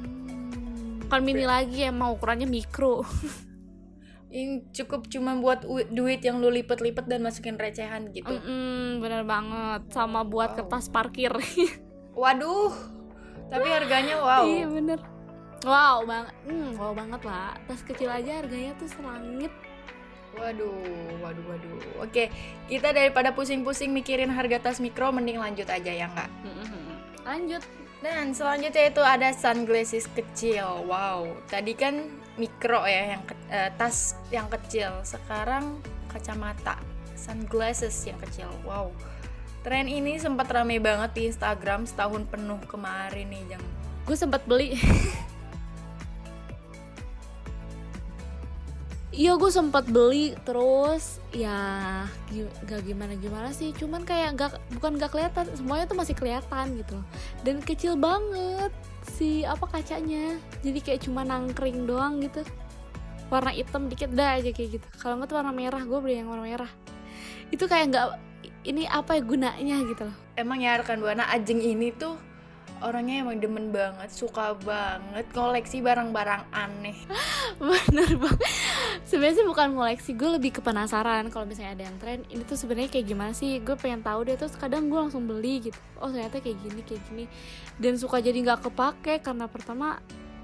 Hmm, 0.00 1.04
bukan 1.04 1.20
mini 1.22 1.44
lagi 1.44 1.84
emang 1.84 2.16
ukurannya 2.16 2.48
mikro. 2.48 3.04
Yang 4.34 4.66
cukup 4.82 5.06
cuma 5.06 5.38
buat 5.38 5.62
duit 5.94 6.18
yang 6.26 6.42
lu 6.42 6.50
lipet-lipet 6.50 7.06
dan 7.06 7.22
masukin 7.22 7.54
recehan 7.54 8.10
gitu. 8.10 8.34
Mm-mm, 8.34 8.98
bener 8.98 9.22
banget. 9.22 9.94
Sama 9.94 10.26
buat 10.26 10.58
kertas 10.58 10.90
parkir 10.90 11.30
Waduh. 12.14 12.72
Tapi 13.50 13.68
harganya 13.70 14.18
wow. 14.18 14.42
iya 14.48 14.66
bener 14.66 14.98
wow 15.64 16.04
banget 16.04 16.34
hmm, 16.46 16.68
wow 16.76 16.92
banget 16.92 17.20
lah 17.24 17.56
tas 17.64 17.80
kecil 17.82 18.12
aja 18.12 18.44
harganya 18.44 18.76
tuh 18.76 18.88
selangit 18.92 19.50
Waduh, 20.34 20.82
waduh, 21.22 21.46
waduh. 21.46 22.02
Oke, 22.02 22.26
kita 22.66 22.90
daripada 22.90 23.30
pusing-pusing 23.30 23.94
mikirin 23.94 24.26
harga 24.34 24.58
tas 24.58 24.82
mikro, 24.82 25.14
mending 25.14 25.38
lanjut 25.38 25.70
aja 25.70 25.94
ya 25.94 26.10
nggak? 26.10 26.26
lanjut 27.22 27.62
Dan 28.02 28.34
selanjutnya 28.34 28.90
itu 28.90 28.98
ada 28.98 29.30
sunglasses 29.30 30.10
kecil. 30.10 30.90
Wow, 30.90 31.38
tadi 31.46 31.78
kan 31.78 32.18
mikro 32.34 32.82
ya, 32.82 33.14
yang 33.14 33.22
ke- 33.22 33.38
eh, 33.46 33.70
tas 33.78 34.18
yang 34.34 34.50
kecil. 34.50 35.06
Sekarang 35.06 35.78
kacamata, 36.10 36.82
sunglasses 37.14 37.94
yang 38.02 38.18
kecil. 38.18 38.50
Wow, 38.66 38.90
tren 39.64 39.88
ini 39.88 40.20
sempat 40.20 40.52
rame 40.52 40.76
banget 40.76 41.10
di 41.16 41.22
Instagram 41.32 41.88
setahun 41.88 42.28
penuh 42.28 42.60
kemarin 42.68 43.26
nih, 43.32 43.56
Jang. 43.56 43.64
gue 44.04 44.16
sempat 44.16 44.44
beli. 44.44 44.76
Iya 49.14 49.38
gue 49.38 49.46
sempat 49.46 49.86
beli 49.86 50.34
terus 50.42 51.22
ya 51.30 51.54
gak 52.66 52.82
gimana 52.82 53.14
gimana 53.14 53.54
sih 53.54 53.70
cuman 53.70 54.02
kayak 54.02 54.34
gak 54.34 54.58
bukan 54.74 54.98
gak 54.98 55.14
kelihatan 55.14 55.46
semuanya 55.54 55.86
tuh 55.86 55.94
masih 55.94 56.18
kelihatan 56.18 56.74
gitu 56.82 56.98
loh. 56.98 57.06
Dan 57.46 57.62
kecil 57.62 57.94
banget 57.94 58.74
si 59.14 59.46
apa 59.46 59.70
kacanya. 59.70 60.34
Jadi 60.66 60.82
kayak 60.82 61.06
cuma 61.06 61.22
nangkring 61.22 61.86
doang 61.86 62.26
gitu. 62.26 62.42
Warna 63.30 63.54
hitam 63.54 63.86
dikit 63.86 64.10
dah 64.10 64.34
aja 64.34 64.50
kayak 64.50 64.82
gitu. 64.82 64.86
Kalau 64.98 65.14
nggak 65.22 65.30
tuh 65.30 65.38
warna 65.38 65.54
merah 65.54 65.82
gue 65.86 65.98
beli 66.02 66.18
yang 66.18 66.34
warna 66.34 66.50
merah. 66.50 66.72
Itu 67.54 67.70
kayak 67.70 67.94
nggak 67.94 68.33
ini 68.64 68.88
apa 68.88 69.20
ya 69.20 69.22
gunanya 69.22 69.76
gitu 69.84 70.02
loh. 70.08 70.16
Emang 70.34 70.58
ya 70.58 70.80
rekan 70.80 70.98
buana 70.98 71.28
Ajeng 71.30 71.60
ini 71.60 71.92
tuh 71.94 72.16
orangnya 72.84 73.24
emang 73.24 73.40
demen 73.40 73.72
banget, 73.72 74.12
suka 74.12 74.52
banget 74.60 75.24
koleksi 75.32 75.80
barang-barang 75.80 76.42
aneh. 76.52 76.96
bener 77.62 78.10
banget. 78.20 78.50
Sebenarnya 79.08 79.36
sih 79.40 79.46
bukan 79.46 79.68
koleksi 79.72 80.10
gue 80.12 80.30
lebih 80.36 80.50
ke 80.58 80.60
penasaran 80.60 81.32
kalau 81.32 81.48
misalnya 81.48 81.80
ada 81.80 81.84
yang 81.88 81.96
tren 81.96 82.20
ini 82.28 82.44
tuh 82.44 82.60
sebenarnya 82.60 82.92
kayak 82.92 83.06
gimana 83.08 83.32
sih? 83.32 83.56
Gue 83.64 83.78
pengen 83.80 84.04
tahu 84.04 84.28
deh 84.28 84.36
terus 84.36 84.52
kadang 84.60 84.92
gue 84.92 84.98
langsung 85.00 85.24
beli 85.24 85.70
gitu. 85.70 85.78
Oh 86.02 86.12
ternyata 86.12 86.44
kayak 86.44 86.60
gini 86.60 86.80
kayak 86.84 87.02
gini. 87.08 87.24
Dan 87.80 87.96
suka 87.96 88.20
jadi 88.20 88.36
nggak 88.36 88.68
kepake 88.68 89.24
karena 89.24 89.48
pertama 89.48 90.02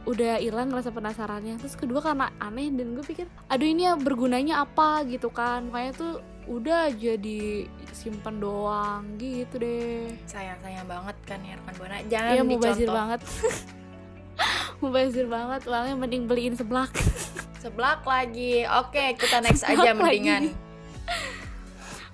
udah 0.09 0.41
hilang 0.41 0.73
rasa 0.73 0.89
penasarannya 0.89 1.61
terus 1.61 1.77
kedua 1.77 2.01
karena 2.01 2.33
aneh 2.41 2.73
dan 2.73 2.97
gue 2.97 3.05
pikir 3.05 3.29
aduh 3.53 3.69
ini 3.69 3.85
ya 3.85 4.01
bergunanya 4.01 4.65
apa? 4.65 5.05
gitu 5.05 5.29
kan. 5.29 5.69
Makanya 5.69 5.93
tuh 5.93 6.13
udah 6.49 6.89
jadi 6.97 7.69
simpan 7.93 8.37
doang 8.37 9.03
gitu 9.17 9.57
deh 9.57 10.11
Sayang-sayang 10.25 10.85
banget 10.85 11.17
kan 11.23 11.41
ya 11.41 11.55
rekan 11.55 11.75
buana. 11.77 11.97
Jangan 12.05 12.33
Iya 12.33 12.43
mubazir 12.43 12.77
dicontoh. 12.83 12.95
banget 12.95 13.21
mubazir 14.81 15.27
banget 15.27 15.63
uangnya 15.65 15.95
mending 15.95 16.25
beliin 16.25 16.55
seblak 16.55 16.91
Seblak 17.61 18.01
lagi. 18.03 18.65
Oke, 18.65 19.13
kita 19.15 19.39
next 19.39 19.63
aja 19.63 19.77
Seblak 19.77 20.01
mendingan. 20.01 20.49
lagi. 20.49 20.53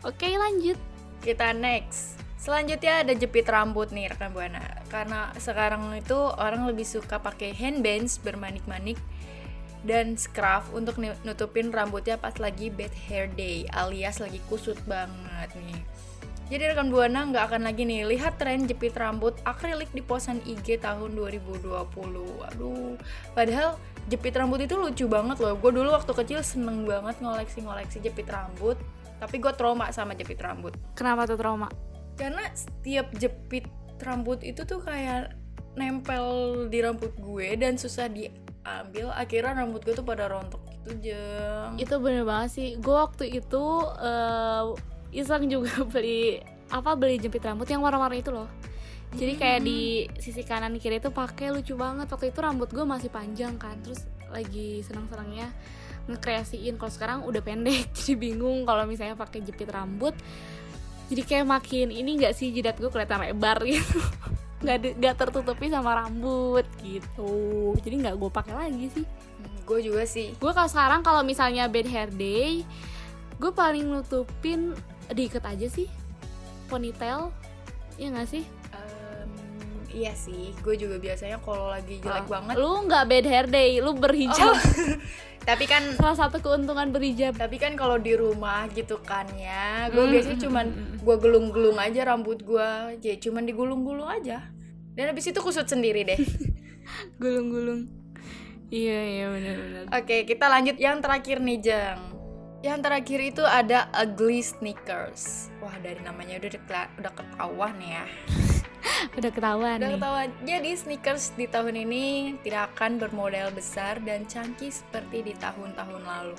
oke 0.08 0.26
lanjut 0.28 0.78
Kita 1.18 1.50
next. 1.52 2.18
Selanjutnya 2.36 3.02
ada 3.02 3.10
jepit 3.10 3.42
rambut 3.44 3.90
nih 3.90 4.06
rekan 4.06 4.30
buana. 4.30 4.62
Karena 4.86 5.30
sekarang 5.34 5.90
itu 5.94 6.14
orang 6.14 6.62
lebih 6.64 6.82
suka 6.82 7.18
pakai 7.18 7.50
handbands 7.52 8.18
bermanik-manik 8.18 8.94
dan 9.86 10.18
scruff 10.18 10.68
untuk 10.74 10.98
nu- 10.98 11.16
nutupin 11.22 11.70
rambutnya 11.70 12.18
pas 12.18 12.34
lagi 12.42 12.68
bad 12.68 12.92
hair 13.06 13.30
day 13.32 13.64
alias 13.72 14.18
lagi 14.18 14.42
kusut 14.50 14.76
banget 14.84 15.54
nih. 15.56 15.80
Jadi 16.46 16.62
rekan 16.74 16.94
buana 16.94 17.26
nggak 17.26 17.44
akan 17.50 17.62
lagi 17.66 17.82
nih 17.82 18.06
lihat 18.06 18.38
tren 18.38 18.70
jepit 18.70 18.94
rambut 18.94 19.34
akrilik 19.42 19.90
di 19.90 20.02
posan 20.02 20.38
IG 20.46 20.78
tahun 20.78 21.14
2020. 21.18 21.66
Aduh, 22.54 22.94
padahal 23.34 23.74
jepit 24.06 24.34
rambut 24.38 24.62
itu 24.62 24.78
lucu 24.78 25.10
banget 25.10 25.42
loh 25.42 25.58
gue 25.58 25.70
dulu 25.74 25.90
waktu 25.90 26.12
kecil 26.14 26.40
seneng 26.46 26.86
banget 26.86 27.18
ngoleksi-ngoleksi 27.18 27.98
jepit 27.98 28.30
rambut 28.30 28.78
tapi 29.18 29.42
gue 29.42 29.50
trauma 29.58 29.90
sama 29.90 30.14
jepit 30.14 30.38
rambut 30.38 30.70
Kenapa 30.94 31.26
tuh 31.26 31.34
trauma? 31.34 31.66
karena 32.16 32.48
setiap 32.56 33.12
jepit 33.18 33.66
rambut 34.00 34.40
itu 34.40 34.64
tuh 34.64 34.80
kayak 34.80 35.36
nempel 35.76 36.64
di 36.72 36.80
rambut 36.80 37.12
gue 37.18 37.58
dan 37.60 37.76
susah 37.76 38.08
diambil 38.66 39.14
akhirnya 39.14 39.62
rambut 39.62 39.80
gue 39.86 39.94
tuh 39.94 40.02
pada 40.02 40.26
rontok 40.26 40.58
gitu 40.66 40.90
jeng 40.98 41.78
Itu 41.78 42.02
bener 42.02 42.26
banget 42.26 42.50
sih. 42.50 42.68
Gue 42.82 42.98
waktu 42.98 43.38
itu 43.38 43.64
eh, 44.02 44.64
iseng 45.14 45.46
juga 45.46 45.70
beli 45.92 46.42
apa 46.66 46.98
beli 46.98 47.22
jepit 47.22 47.46
rambut 47.46 47.70
yang 47.70 47.78
warna-warna 47.78 48.18
itu 48.18 48.34
loh. 48.34 48.50
Jadi 49.14 49.38
kayak 49.38 49.60
di 49.62 50.10
sisi 50.18 50.42
kanan 50.42 50.74
kiri 50.82 50.98
itu 50.98 51.14
pakai 51.14 51.54
lucu 51.54 51.78
banget. 51.78 52.10
Waktu 52.10 52.34
itu 52.34 52.38
rambut 52.42 52.68
gue 52.74 52.82
masih 52.82 53.06
panjang 53.06 53.54
kan. 53.54 53.78
Terus 53.86 54.02
lagi 54.34 54.82
senang-senangnya 54.82 55.46
ngekreasiin. 56.10 56.74
Kalau 56.74 56.90
sekarang 56.90 57.18
udah 57.22 57.38
pendek, 57.38 57.86
jadi 57.96 58.18
bingung 58.18 58.66
kalau 58.66 58.82
misalnya 58.82 59.14
pakai 59.14 59.46
jepit 59.46 59.70
rambut. 59.70 60.12
Jadi 61.06 61.22
kayak 61.22 61.46
makin 61.46 61.94
ini 61.94 62.18
nggak 62.18 62.34
sih 62.34 62.50
jidat 62.50 62.82
gue 62.82 62.90
kelihatan 62.90 63.30
lebar 63.30 63.62
gitu. 63.62 64.02
nggak 64.56 64.96
nggak 64.96 65.16
tertutupi 65.20 65.68
sama 65.68 66.00
rambut 66.04 66.64
gitu. 66.80 67.74
Jadi 67.82 67.94
nggak 68.06 68.16
gue 68.16 68.30
pakai 68.32 68.54
lagi 68.56 68.86
sih. 68.92 69.04
Gue 69.66 69.82
juga 69.82 70.06
sih. 70.08 70.32
Gue 70.38 70.52
kalau 70.54 70.70
sekarang 70.70 71.00
kalau 71.04 71.20
misalnya 71.26 71.68
bad 71.68 71.88
hair 71.88 72.10
day 72.14 72.64
gue 73.36 73.52
paling 73.52 73.84
nutupin 73.84 74.72
diikat 75.12 75.44
aja 75.44 75.68
sih 75.68 75.88
ponytail. 76.72 77.28
Ya 78.00 78.12
nggak 78.12 78.28
sih 78.28 78.44
iya 79.96 80.12
sih 80.12 80.52
gue 80.60 80.76
juga 80.76 81.00
biasanya 81.00 81.40
kalau 81.40 81.72
lagi 81.72 81.96
jelek 82.04 82.28
Ah, 82.28 82.30
banget. 82.36 82.54
Lu 82.60 82.84
nggak 82.84 83.04
bad 83.08 83.24
hair 83.24 83.46
day 83.48 83.70
lu 83.80 83.96
berhijab. 83.96 84.52
Oh, 84.52 84.60
tapi 85.48 85.64
kan 85.64 85.80
salah 85.96 86.16
satu 86.20 86.44
keuntungan 86.44 86.92
berhijab. 86.92 87.32
Tapi 87.40 87.56
kan 87.56 87.72
kalau 87.80 87.96
di 87.96 88.12
rumah 88.12 88.68
gitu 88.76 89.00
kan 89.00 89.24
ya 89.40 89.88
gue 89.88 90.04
Hmm, 90.04 90.12
biasanya 90.12 90.36
hmm, 90.36 90.44
cuman 90.44 90.66
hmm, 90.68 90.84
hmm. 90.84 90.98
gue 91.00 91.16
gelung-gelung 91.16 91.78
aja 91.80 92.00
rambut 92.04 92.44
gue. 92.44 92.68
Ya 93.00 93.16
cuman 93.16 93.48
digulung-gulung 93.48 94.08
aja. 94.12 94.44
Dan 94.92 95.08
habis 95.08 95.32
itu 95.32 95.40
kusut 95.40 95.64
sendiri 95.64 96.04
deh. 96.04 96.20
Gulung-gulung. 97.22 97.88
Iya 98.66 98.98
iya 99.00 99.26
benar-benar 99.30 99.82
oke 99.96 100.16
kita 100.28 100.44
lanjut. 100.52 100.76
Yang 100.76 100.96
terakhir 101.00 101.36
nih 101.40 101.58
jeng 101.64 102.00
yang 102.64 102.82
terakhir 102.82 103.20
itu 103.22 103.46
ada 103.46 103.86
ugly 103.94 104.42
sneakers. 104.42 105.54
Wah 105.62 105.76
dari 105.78 106.02
namanya 106.02 106.42
udah 106.42 106.50
udah 106.98 107.12
ketahuan 107.14 107.76
ya 107.78 108.02
udah 109.18 109.30
ketahuan 109.32 109.78
udah 109.78 109.88
nih 109.90 109.96
ketahuan 109.98 110.30
jadi 110.46 110.70
sneakers 110.76 111.24
di 111.34 111.46
tahun 111.50 111.74
ini 111.86 112.04
tidak 112.46 112.74
akan 112.74 112.98
bermodel 113.00 113.50
besar 113.52 113.98
dan 114.04 114.24
canggih 114.26 114.70
seperti 114.70 115.32
di 115.32 115.34
tahun-tahun 115.38 116.02
lalu 116.02 116.36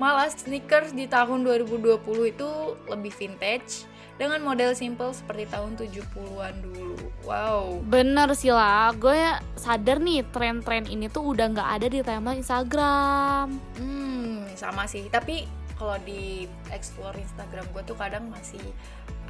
malah 0.00 0.28
sneakers 0.32 0.96
di 0.96 1.04
tahun 1.04 1.44
2020 1.44 2.00
itu 2.32 2.50
lebih 2.88 3.12
vintage 3.12 3.84
dengan 4.20 4.44
model 4.44 4.76
simple 4.76 5.10
seperti 5.10 5.48
tahun 5.48 5.74
70-an 5.74 6.54
dulu. 6.62 6.96
Wow. 7.22 7.80
bener 7.86 8.34
sih 8.34 8.50
lah 8.50 8.90
gue 8.98 9.14
sadar 9.54 10.02
nih 10.02 10.26
tren-tren 10.34 10.90
ini 10.90 11.06
tuh 11.06 11.32
udah 11.32 11.46
nggak 11.54 11.68
ada 11.78 11.86
di 11.86 11.98
timeline 12.02 12.42
Instagram 12.42 13.46
Hmm, 13.78 14.46
sama 14.58 14.84
sih. 14.90 15.06
Tapi 15.06 15.46
kalau 15.78 15.98
di 16.06 16.46
explore 16.70 17.18
Instagram 17.18 17.66
gue 17.74 17.82
tuh 17.82 17.98
kadang 17.98 18.30
masih 18.30 18.62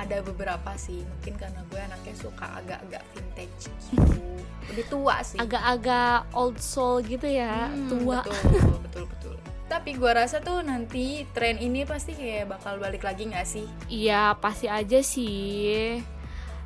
ada 0.03 0.19
beberapa 0.21 0.71
sih. 0.75 1.01
Mungkin 1.01 1.35
karena 1.37 1.61
gue 1.65 1.81
anaknya 1.81 2.15
suka 2.15 2.47
agak-agak 2.57 3.03
vintage 3.11 3.71
gitu. 3.88 4.21
Lebih 4.69 4.87
tua 4.87 5.17
sih. 5.21 5.38
agak-agak 5.38 6.31
old 6.33 6.59
soul 6.59 7.01
gitu 7.01 7.27
ya 7.27 7.67
Hmm, 7.67 7.88
tua 7.88 8.23
Betul, 8.23 8.79
betul, 8.87 9.05
betul. 9.09 9.35
Tapi 9.67 9.91
gue 9.93 10.12
rasa 10.12 10.37
tuh 10.38 10.61
nanti 10.61 11.25
tren 11.31 11.57
ini 11.57 11.83
pasti 11.83 12.12
kayak 12.12 12.51
bakal 12.51 12.77
balik 12.77 13.03
lagi 13.03 13.25
nggak 13.25 13.43
sih? 13.45 13.65
Iya 13.87 14.37
pasti 14.37 14.69
aja 14.69 15.01
sih 15.01 15.97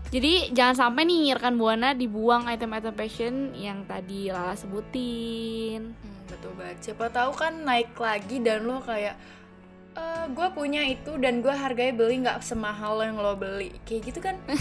Jadi 0.06 0.50
jangan 0.50 0.74
sampai 0.76 1.02
nih 1.02 1.34
rekan 1.34 1.54
Buana 1.54 1.90
dibuang 1.90 2.46
item-item 2.46 2.92
fashion 2.92 3.34
yang 3.52 3.82
tadi 3.84 4.28
Lala 4.28 4.54
sebutin 4.54 5.94
Hmm, 5.94 6.18
betul 6.26 6.52
banget. 6.54 6.78
Siapa 6.82 7.06
tahu 7.08 7.30
kan 7.32 7.62
naik 7.62 7.94
lagi 7.94 8.38
dan 8.38 8.62
lo 8.62 8.78
kayak 8.80 9.14
gue 10.26 10.48
punya 10.52 10.82
itu 10.84 11.14
dan 11.22 11.38
gue 11.40 11.54
harganya 11.54 11.94
beli 11.94 12.26
nggak 12.26 12.42
semahal 12.42 12.98
yang 13.00 13.16
lo 13.16 13.38
beli. 13.38 13.72
Kayak 13.86 14.02
gitu 14.12 14.18
kan? 14.20 14.36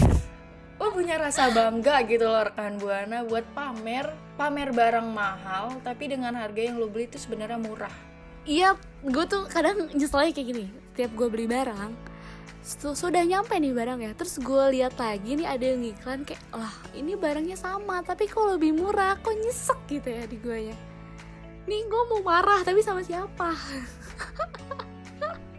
Lo 0.76 0.92
punya 0.92 1.16
rasa 1.16 1.48
bangga 1.48 2.04
gitu 2.04 2.28
loh 2.28 2.44
rekan 2.52 2.76
buana 2.76 3.24
buat 3.24 3.48
pamer 3.56 4.12
pamer 4.36 4.76
barang 4.76 5.08
mahal 5.08 5.72
tapi 5.80 6.12
dengan 6.12 6.36
harga 6.36 6.68
yang 6.68 6.76
lo 6.76 6.92
beli 6.92 7.08
itu 7.08 7.16
sebenarnya 7.16 7.56
murah. 7.56 7.92
Iya 8.44 8.76
gue 9.00 9.24
tuh 9.24 9.48
kadang 9.48 9.88
nyeselnya 9.96 10.36
kayak 10.36 10.48
gini. 10.52 10.66
Tiap 10.92 11.16
gue 11.16 11.28
beli 11.32 11.48
barang 11.48 11.96
su- 12.60 12.92
Sudah 12.92 13.24
nyampe 13.24 13.56
nih 13.56 13.72
barang 13.72 14.04
ya. 14.04 14.12
Terus 14.12 14.36
gue 14.36 14.64
lihat 14.76 15.00
lagi 15.00 15.40
nih 15.40 15.48
ada 15.48 15.64
yang 15.64 15.80
iklan 15.80 16.28
kayak 16.28 16.44
Lah 16.52 16.76
ini 16.92 17.16
barangnya 17.16 17.56
sama 17.56 18.04
Tapi 18.04 18.28
kok 18.28 18.44
lebih 18.44 18.76
murah? 18.76 19.16
Kok 19.24 19.32
nyesek 19.32 19.80
gitu 19.88 20.12
ya 20.12 20.28
di 20.28 20.36
gue 20.36 20.58
ya? 20.72 20.76
Nih 21.64 21.88
gue 21.88 22.02
mau 22.12 22.20
marah 22.20 22.60
tapi 22.62 22.84
sama 22.84 23.00
siapa 23.00 23.56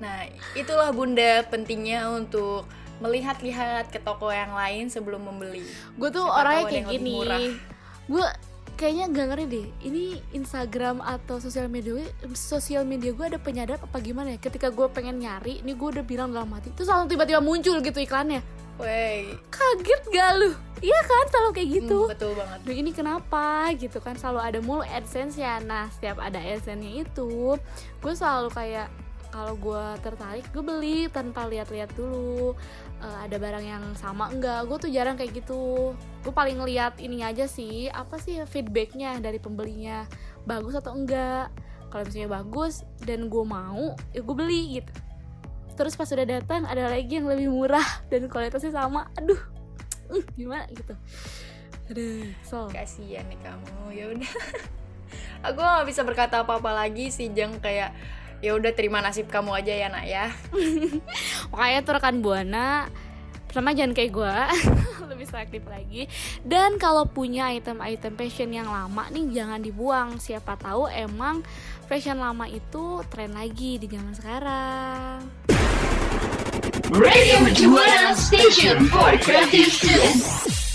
nah 0.07 0.23
itulah 0.55 0.89
bunda 0.95 1.43
pentingnya 1.51 2.07
untuk 2.07 2.63
melihat-lihat 3.03 3.93
ke 3.93 3.99
toko 4.01 4.31
yang 4.33 4.55
lain 4.55 4.89
sebelum 4.89 5.27
membeli. 5.27 5.61
Gue 5.99 6.09
tuh 6.09 6.25
Siapa 6.25 6.39
orangnya 6.41 6.63
kayak 6.71 6.85
gini. 6.89 7.13
gue 8.07 8.25
kayaknya 8.79 9.05
nggak 9.11 9.27
ngerti 9.33 9.45
deh. 9.51 9.67
Ini 9.85 10.03
Instagram 10.33 11.01
atau 11.03 11.37
sosial 11.37 11.67
media 11.69 12.01
sosial 12.33 12.85
media 12.87 13.13
gue 13.13 13.25
ada 13.25 13.39
penyadap 13.41 13.83
apa 13.85 13.97
gimana 14.01 14.33
ya? 14.33 14.39
Ketika 14.41 14.73
gue 14.73 14.87
pengen 14.89 15.21
nyari 15.21 15.61
ini 15.61 15.77
gue 15.77 15.87
udah 15.97 16.05
bilang 16.05 16.33
dalam 16.33 16.49
hati. 16.53 16.73
Terus 16.73 16.89
langsung 16.89 17.09
tiba-tiba 17.09 17.41
muncul 17.41 17.77
gitu 17.81 17.99
iklannya. 18.01 18.41
Wey, 18.77 19.33
kaget 19.49 20.01
gak 20.13 20.31
lu? 20.37 20.53
Iya 20.85 20.99
kan? 21.01 21.25
Selalu 21.33 21.49
kayak 21.57 21.69
gitu. 21.81 21.99
Hmm, 22.05 22.13
betul 22.13 22.31
banget. 22.37 22.59
Duh 22.61 22.75
ini 22.77 22.91
kenapa? 22.93 23.45
Gitu 23.73 23.97
kan. 23.97 24.13
Selalu 24.13 24.39
ada 24.41 24.59
mulu 24.61 24.85
adsense 24.85 25.37
ya 25.37 25.57
nah 25.61 25.89
setiap 25.89 26.21
ada 26.21 26.37
adsense 26.37 26.81
nya 26.81 27.01
itu 27.01 27.57
gue 28.01 28.13
selalu 28.13 28.53
kayak 28.53 28.87
kalau 29.37 29.53
gue 29.53 29.85
tertarik 30.01 30.49
gue 30.49 30.65
beli 30.65 31.05
tanpa 31.13 31.45
lihat-lihat 31.45 31.93
dulu. 31.93 32.57
Eh, 33.05 33.17
ada 33.29 33.37
barang 33.37 33.61
yang 33.61 33.85
sama 33.93 34.33
enggak? 34.33 34.65
Gue 34.65 34.77
tuh 34.81 34.89
jarang 34.89 35.13
kayak 35.13 35.45
gitu. 35.45 35.93
Gue 36.25 36.33
paling 36.33 36.57
lihat 36.65 36.97
ini 36.97 37.21
aja 37.21 37.45
sih 37.45 37.85
apa 37.93 38.17
sih 38.17 38.41
feedbacknya 38.49 39.21
dari 39.21 39.37
pembelinya? 39.37 40.09
Bagus 40.49 40.73
atau 40.81 40.97
enggak? 40.97 41.53
Kalau 41.93 42.03
misalnya 42.09 42.33
bagus 42.33 42.81
dan 43.05 43.29
gue 43.29 43.45
mau 43.45 43.93
ya 44.09 44.25
gue 44.25 44.35
beli 44.35 44.81
gitu. 44.81 44.91
Terus 45.77 45.93
pas 45.93 46.09
udah 46.09 46.25
datang 46.25 46.65
ada 46.65 46.89
lagi 46.89 47.21
yang 47.21 47.29
lebih 47.29 47.53
murah 47.53 47.85
dan 48.09 48.25
kualitasnya 48.25 48.73
sama. 48.73 49.13
Aduh 49.21 49.37
uh, 50.17 50.25
gimana 50.33 50.65
gitu. 50.73 50.97
Aduh 51.93 52.33
so 52.41 52.65
kasihan 52.73 53.29
nih 53.29 53.37
kamu 53.45 53.93
ya 53.93 54.05
udah. 54.17 54.33
Aku 55.45 55.61
nggak 55.61 55.85
bisa 55.85 56.01
berkata 56.01 56.41
apa-apa 56.41 56.73
lagi 56.73 57.13
sih 57.13 57.29
jeng. 57.29 57.61
Kayak 57.61 57.93
ya 58.41 58.53
udah 58.53 58.71
terima 58.73 59.01
nasib 59.01 59.29
kamu 59.29 59.57
aja 59.57 59.73
ya 59.73 59.87
nak 59.89 60.05
ya. 60.05 60.25
Makanya 61.51 61.79
tuh 61.85 61.93
rekan 61.97 62.21
buana 62.21 62.87
pertama 63.47 63.71
jangan 63.71 63.95
kayak 63.95 64.11
gue 64.11 64.35
lebih 65.11 65.25
selektif 65.25 65.63
lagi. 65.65 66.05
Dan 66.45 66.77
kalau 66.77 67.07
punya 67.07 67.49
item-item 67.55 68.13
fashion 68.13 68.53
yang 68.53 68.69
lama 68.69 69.09
nih 69.09 69.25
jangan 69.33 69.59
dibuang. 69.63 70.09
Siapa 70.21 70.59
tahu 70.59 70.91
emang 70.91 71.41
fashion 71.89 72.21
lama 72.21 72.45
itu 72.45 73.01
tren 73.09 73.33
lagi 73.33 73.81
di 73.81 73.87
zaman 73.89 74.13
sekarang. 74.13 75.19
Radio 76.93 77.43
Station 78.15 78.87
for 78.87 79.11
Creative 79.19 79.67
Students. 79.67 80.66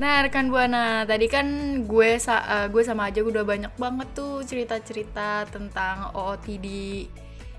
Nah 0.00 0.24
rekan 0.24 0.48
buana 0.48 1.04
tadi 1.04 1.28
kan 1.28 1.46
gue 1.84 2.16
sa 2.16 2.64
eh, 2.64 2.66
gue 2.72 2.80
sama 2.80 3.12
aja 3.12 3.20
udah 3.20 3.44
banyak 3.44 3.76
banget 3.76 4.08
tuh 4.16 4.40
cerita-cerita 4.40 5.44
tentang 5.52 6.16
OOTD 6.16 6.66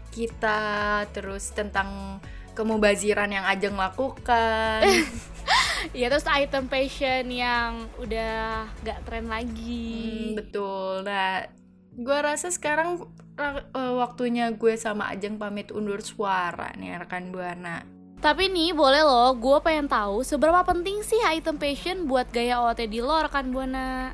kita 0.10 1.06
terus 1.13 1.54
tentang 1.54 2.17
kemubaziran 2.58 3.30
yang 3.32 3.45
Ajeng 3.47 3.77
lakukan 3.77 4.84
ya 5.97 6.10
terus 6.12 6.27
item 6.27 6.67
fashion 6.67 7.32
yang 7.32 7.88
udah 8.01 8.67
gak 8.84 9.06
tren 9.06 9.25
Hmm, 9.25 9.32
lagi 9.32 10.36
betul. 10.36 11.06
Nah, 11.06 11.45
gue 11.93 12.17
rasa 12.21 12.49
sekarang 12.49 13.06
ra- 13.38 13.65
eh, 13.69 13.93
waktunya 13.95 14.49
gue 14.51 14.73
sama 14.75 15.13
Ajeng 15.13 15.38
pamit 15.38 15.69
undur 15.71 16.01
suara 16.01 16.73
nih 16.75 17.01
rekan 17.01 17.30
buana. 17.30 18.01
Tapi 18.21 18.53
nih 18.53 18.69
boleh 18.77 19.01
loh, 19.01 19.34
gue 19.34 19.57
pengen 19.65 19.89
tahu 19.89 20.21
seberapa 20.21 20.62
penting 20.62 21.01
sih 21.01 21.17
item 21.25 21.57
fashion 21.57 22.05
buat 22.05 22.29
gaya 22.29 22.62
OOTD 22.62 23.01
lo 23.01 23.17
rekan 23.17 23.49
buana. 23.49 24.13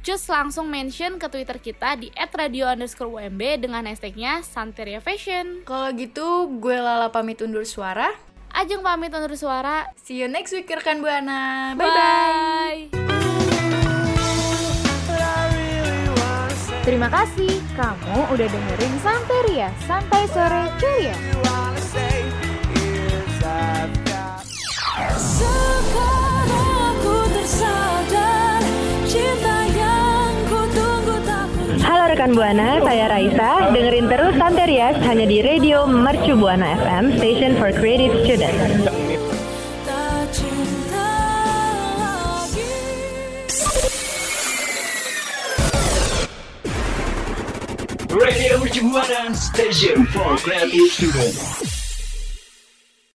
Just 0.00 0.32
langsung 0.32 0.72
mention 0.72 1.20
ke 1.20 1.28
Twitter 1.28 1.60
kita 1.60 2.00
di 2.00 2.08
@radio 2.16 2.72
underscore 2.72 3.12
UMB 3.12 3.68
dengan 3.68 3.84
hashtagnya 3.84 4.40
Santeria 4.40 5.04
Fashion. 5.04 5.60
Kalau 5.68 5.92
gitu, 5.92 6.48
gue 6.56 6.80
Lala 6.80 7.12
pamit 7.12 7.44
undur 7.44 7.68
suara. 7.68 8.08
Ajeng 8.56 8.80
pamit 8.80 9.12
undur 9.12 9.36
suara. 9.36 9.92
See 10.00 10.16
you 10.16 10.24
next 10.32 10.56
week 10.56 10.64
rekan 10.72 11.04
buana. 11.04 11.76
Bye 11.76 11.84
bye. 11.84 11.92
Bye. 11.92 12.82
Terima 16.88 17.12
kasih 17.12 17.60
kamu 17.76 18.32
udah 18.32 18.48
dengerin 18.48 18.94
Santeria, 19.04 19.68
Santai 19.84 20.24
Sore 20.32 20.72
Ceria. 20.80 21.67
Halo 31.82 32.04
rekan 32.14 32.38
Buana, 32.38 32.78
saya 32.86 33.10
Raisa. 33.10 33.74
Dengerin 33.74 34.06
terus 34.06 34.38
Santerias 34.38 34.94
hanya 35.02 35.26
di 35.26 35.42
Radio 35.42 35.90
Mercu 35.90 36.38
Buana 36.38 36.78
FM, 36.78 37.18
Station 37.18 37.58
for 37.58 37.74
Creative 37.74 38.14
Students. 38.22 38.86
Radio 48.14 48.52
Mercubuana 48.62 49.34
Station 49.34 50.06
for 50.14 50.38
Creative 50.38 50.86
Students. 50.94 51.77